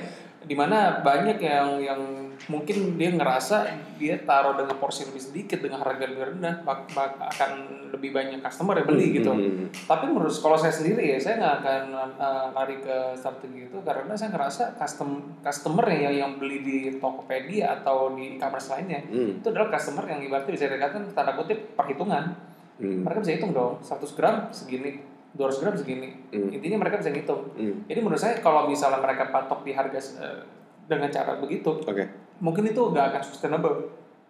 [0.43, 2.01] Di mana banyak yang yang
[2.47, 7.21] mungkin dia ngerasa dia taruh dengan porsi lebih sedikit dengan harga lebih rendah bak- bak-
[7.29, 7.51] akan
[7.91, 9.31] lebih banyak customer yang beli gitu.
[9.31, 9.71] Hmm.
[9.71, 11.83] Tapi menurut kalau saya sendiri ya saya nggak akan
[12.17, 17.79] uh, lari ke strategi itu karena saya ngerasa custom customer yang yang beli di Tokopedia
[17.79, 19.39] atau di e-commerce lainnya Hmm.
[19.39, 22.33] itu adalah customer yang ibaratnya bisa dikatakan tanda kutip perhitungan.
[22.77, 23.05] Hmm.
[23.05, 24.99] Mereka bisa hitung dong 100 gram segini,
[25.33, 26.11] 200 gram segini.
[26.29, 26.49] Hmm.
[26.49, 27.53] Intinya mereka bisa ngitung.
[27.53, 27.85] Hmm.
[27.85, 30.43] Jadi menurut saya kalau misalnya mereka patok di harga eh,
[30.83, 32.22] dengan cara begitu, Oke.
[32.43, 33.77] Mungkin itu nggak akan sustainable.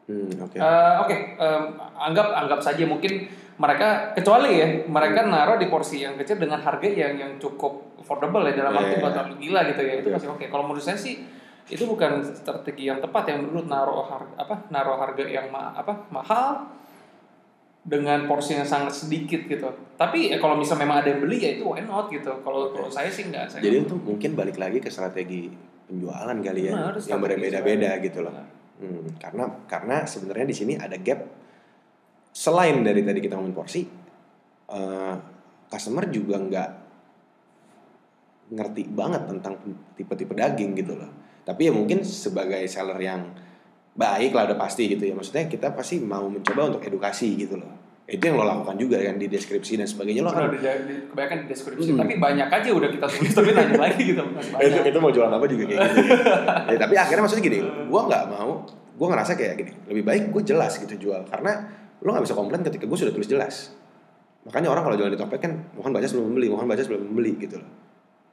[0.04, 0.60] Hmm, Oke.
[0.60, 1.62] Eh, Oke, em,
[1.96, 3.24] anggap anggap saja mungkin
[3.56, 5.32] mereka kecuali ya mereka Hmm.
[5.32, 9.14] naruh di porsi yang kecil dengan harga yang yang cukup affordable ya dalam arti buat
[9.14, 9.16] iya.
[9.22, 10.16] terlalu gila gitu ya itu Oke.
[10.18, 10.44] masih oke.
[10.50, 11.22] Kalau menurut saya sih
[11.70, 16.10] itu bukan strategi yang tepat yang menurut naruh harga apa naruh harga yang ma apa
[16.10, 16.66] mahal
[17.82, 19.70] dengan porsi yang sangat sedikit gitu.
[19.94, 22.30] Tapi ya kalau misal memang ada yang beli ya itu why not gitu.
[22.42, 23.46] Kalau kalau saya sih enggak.
[23.46, 25.50] Saya Jadi itu mungkin balik lagi ke strategi
[25.93, 28.32] penjualan kali ya, Benar, yang berbeda-beda gitu loh.
[28.80, 31.20] Hmm, karena karena sebenarnya di sini ada gap
[32.32, 33.84] selain dari tadi kita ngomongin porsi,
[34.72, 35.14] eh,
[35.68, 36.70] customer juga nggak
[38.53, 39.55] ngerti banget tentang
[39.97, 41.11] tipe-tipe daging gitu loh.
[41.45, 43.32] Tapi ya mungkin sebagai seller yang
[43.93, 45.14] baik lah udah pasti gitu ya.
[45.16, 47.82] Maksudnya kita pasti mau mencoba untuk edukasi gitu loh.
[48.03, 50.50] Itu yang lo lakukan juga kan di deskripsi dan sebagainya lo kan.
[50.50, 50.59] di,
[51.07, 52.00] kebanyakan di deskripsi, Hmm.
[52.03, 54.22] tapi banyak aja udah kita tulis tapi nanya lagi gitu.
[54.59, 56.03] Eh, itu, itu mau jualan apa juga kayak gitu.
[56.74, 60.42] ya, tapi akhirnya maksudnya gini, gue nggak mau, gue ngerasa kayak gini, lebih baik gue
[60.44, 61.53] jelas gitu jual, karena
[62.03, 63.55] lo nggak bisa komplain ketika gue sudah tulis jelas.
[64.42, 67.38] Makanya orang kalau jualan di Tokped kan mohon baca sebelum membeli, mohon baca sebelum membeli
[67.38, 67.70] gitu loh.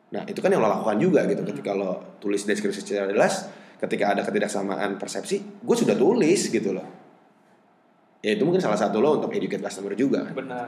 [0.09, 3.45] Nah itu kan yang lo lakukan juga gitu, ketika lo tulis deskripsi secara jelas,
[3.77, 6.98] ketika ada ketidaksamaan persepsi, gue sudah tulis gitu loh.
[8.19, 10.23] Ya itu mungkin salah satu lo untuk educate customer juga.
[10.23, 10.35] kan.
[10.35, 10.67] Benar.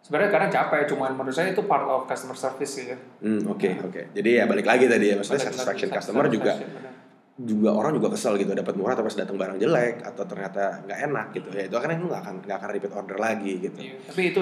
[0.00, 2.96] Sebenarnya karena capek, cuman menurut saya itu part of customer service sih ya.
[3.18, 4.00] Hmm, oke oke.
[4.12, 6.94] Jadi ya balik lagi tadi ya, maksudnya Balik lagi, satisfaction satisfaction, customer juga benar.
[7.36, 10.98] juga orang juga kesel gitu dapat murah tapi pas datang barang jelek atau ternyata nggak
[11.04, 14.22] enak gitu ya itu akhirnya nggak akan nggak akan repeat order lagi gitu Iya, tapi
[14.32, 14.40] itu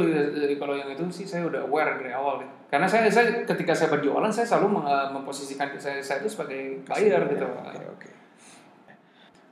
[0.54, 2.48] kalau yang itu sih saya udah aware dari awal ya.
[2.70, 7.18] Karena saya, saya ketika saya berjualan saya selalu eh, memposisikan saya, saya itu sebagai buyer
[7.26, 7.46] gitu.
[7.50, 8.08] oke oke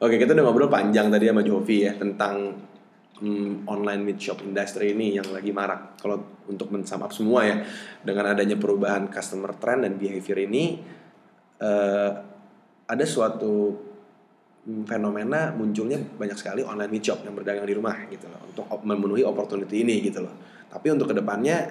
[0.03, 2.55] oke kita udah ngobrol panjang tadi sama Jovi ya tentang
[3.23, 5.95] mm, online meat shop industry ini yang lagi marak.
[6.03, 7.63] Kalau untuk mensum semua ya,
[8.03, 10.83] dengan adanya perubahan customer trend dan behavior ini,
[11.63, 12.11] eh,
[12.91, 13.79] ada suatu
[14.67, 18.67] mm, fenomena munculnya banyak sekali online meat shop yang berdagang di rumah gitu loh, untuk
[18.83, 20.35] memenuhi opportunity ini gitu loh.
[20.67, 21.71] Tapi untuk ke depannya,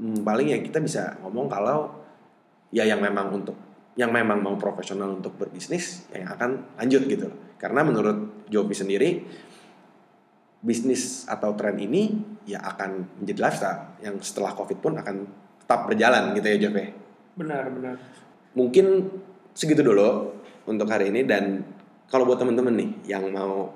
[0.00, 1.92] mm, paling ya kita bisa ngomong kalau
[2.72, 3.56] ya yang memang untuk
[3.98, 7.38] yang memang mau profesional untuk berbisnis ya yang akan lanjut gitu loh.
[7.58, 9.10] Karena menurut Jovi sendiri
[10.58, 15.16] bisnis atau tren ini ya akan menjadi lifestyle yang setelah covid pun akan
[15.62, 16.84] tetap berjalan gitu ya Jovi.
[17.38, 17.96] Benar, benar.
[18.56, 18.86] Mungkin
[19.54, 20.34] segitu dulu
[20.66, 21.62] untuk hari ini dan
[22.08, 23.70] kalau buat temen-temen nih yang mau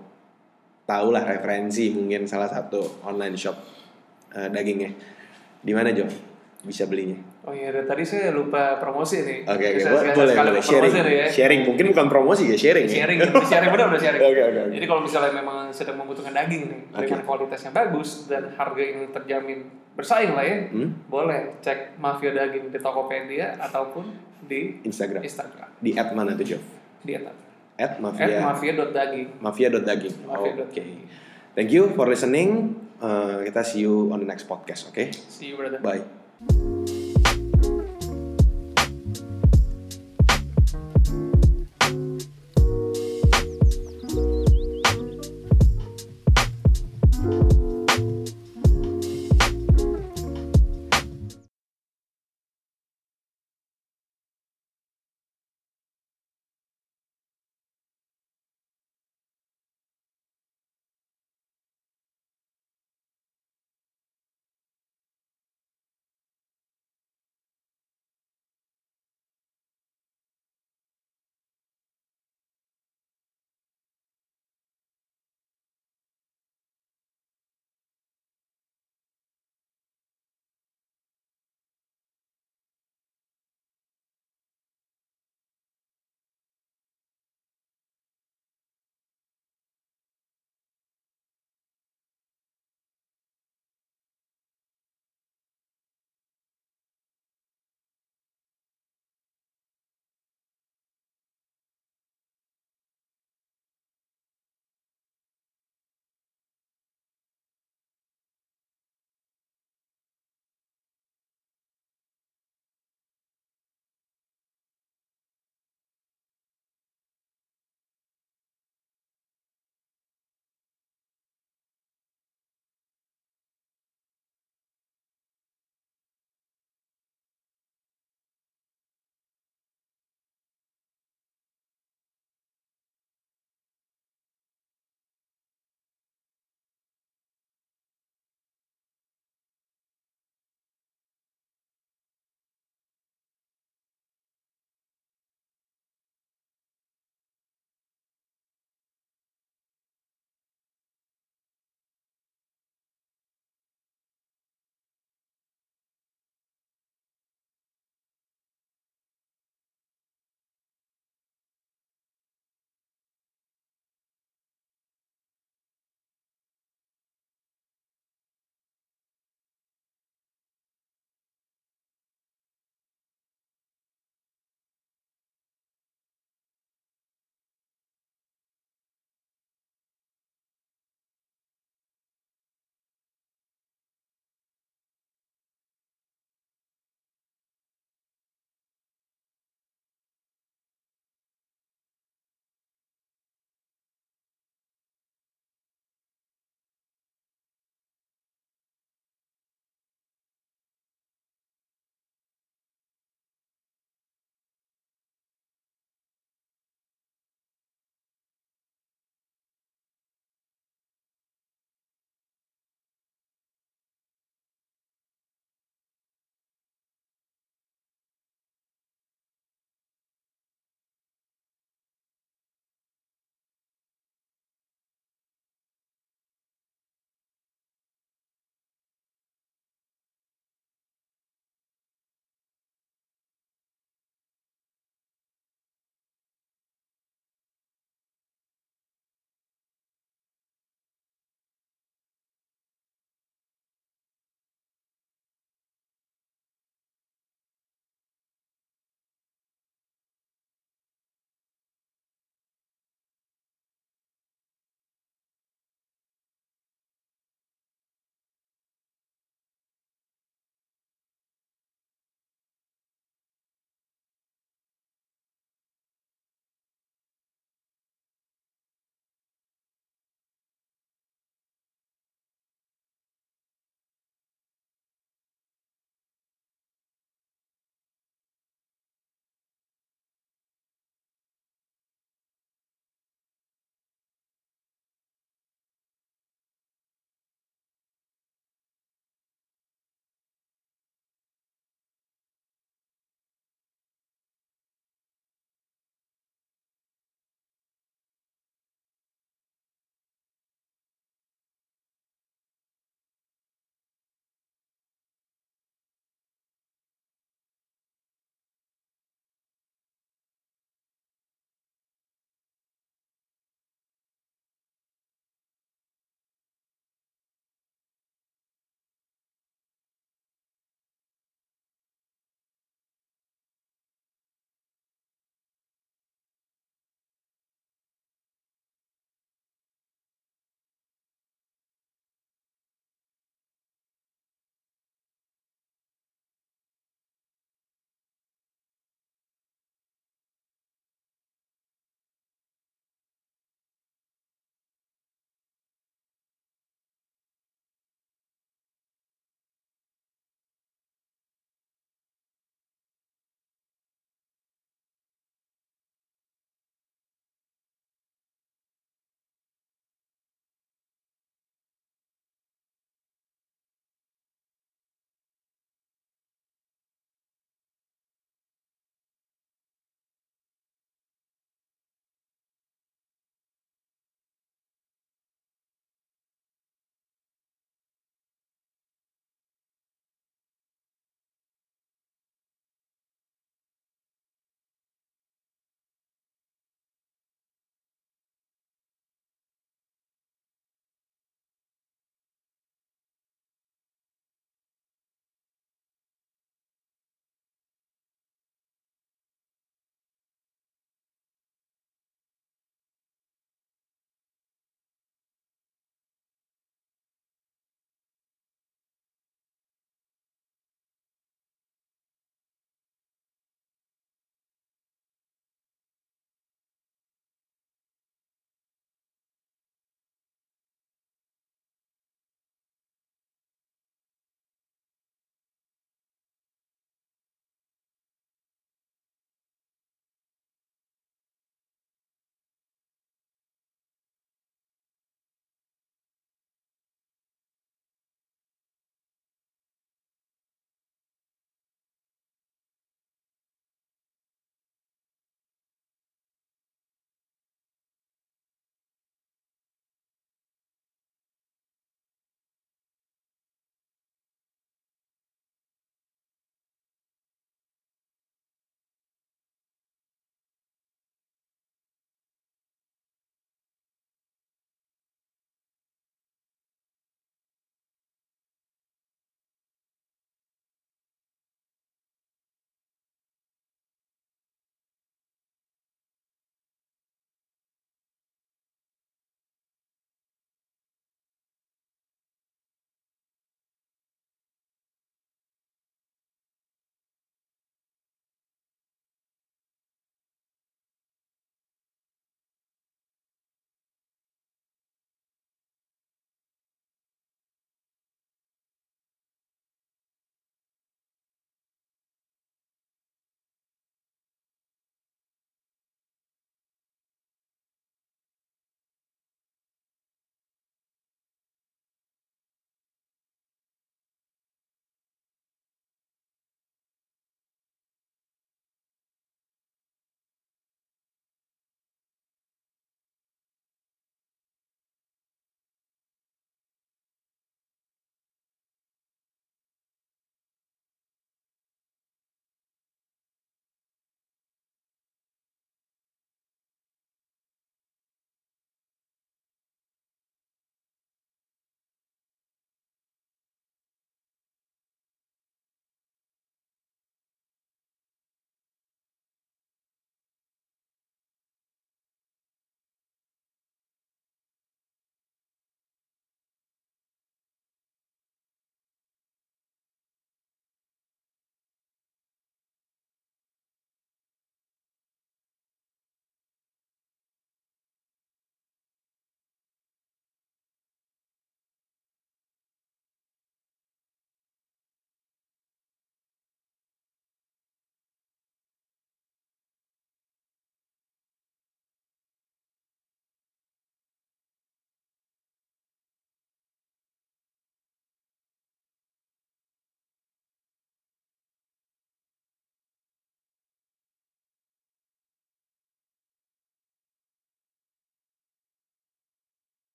[0.88, 3.56] tahu lah referensi mungkin salah satu online shop
[4.34, 4.90] eh, dagingnya
[5.62, 6.31] di mana Jo
[6.62, 7.18] bisa belinya?
[7.42, 9.42] Oh iya, dari tadi saya lupa promosi nih.
[9.42, 11.26] Oke Bo- sekali- boleh boleh sharing ya.
[11.26, 13.02] sharing mungkin bukan promosi ya sharing ya?
[13.02, 13.34] Sharing, gitu.
[13.42, 14.20] sharing benar udah sharing.
[14.22, 14.74] Oke oke oke.
[14.78, 17.26] Jadi kalau misalnya memang sedang membutuhkan daging nih dengan Oke.
[17.26, 19.58] kualitasnya bagus dan harga yang terjamin
[19.92, 20.88] bersaing lah ya, Hmm?
[21.06, 24.08] boleh cek Mafia Daging di Tokopedia ataupun
[24.42, 26.58] di Instagram Instagram di at mana tuh Jo?
[27.02, 27.34] di atas.
[27.74, 29.28] At At mafia mafia.daging.
[29.42, 30.14] mafia.daging.
[30.22, 30.60] Mafia Oke.
[30.70, 31.10] daging.
[31.52, 32.78] Thank you for listening.
[32.96, 35.10] Uh, kita see you on the next podcast, oke?
[35.28, 35.82] See you brother.
[35.82, 36.21] Bye.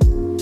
[0.00, 0.33] Thank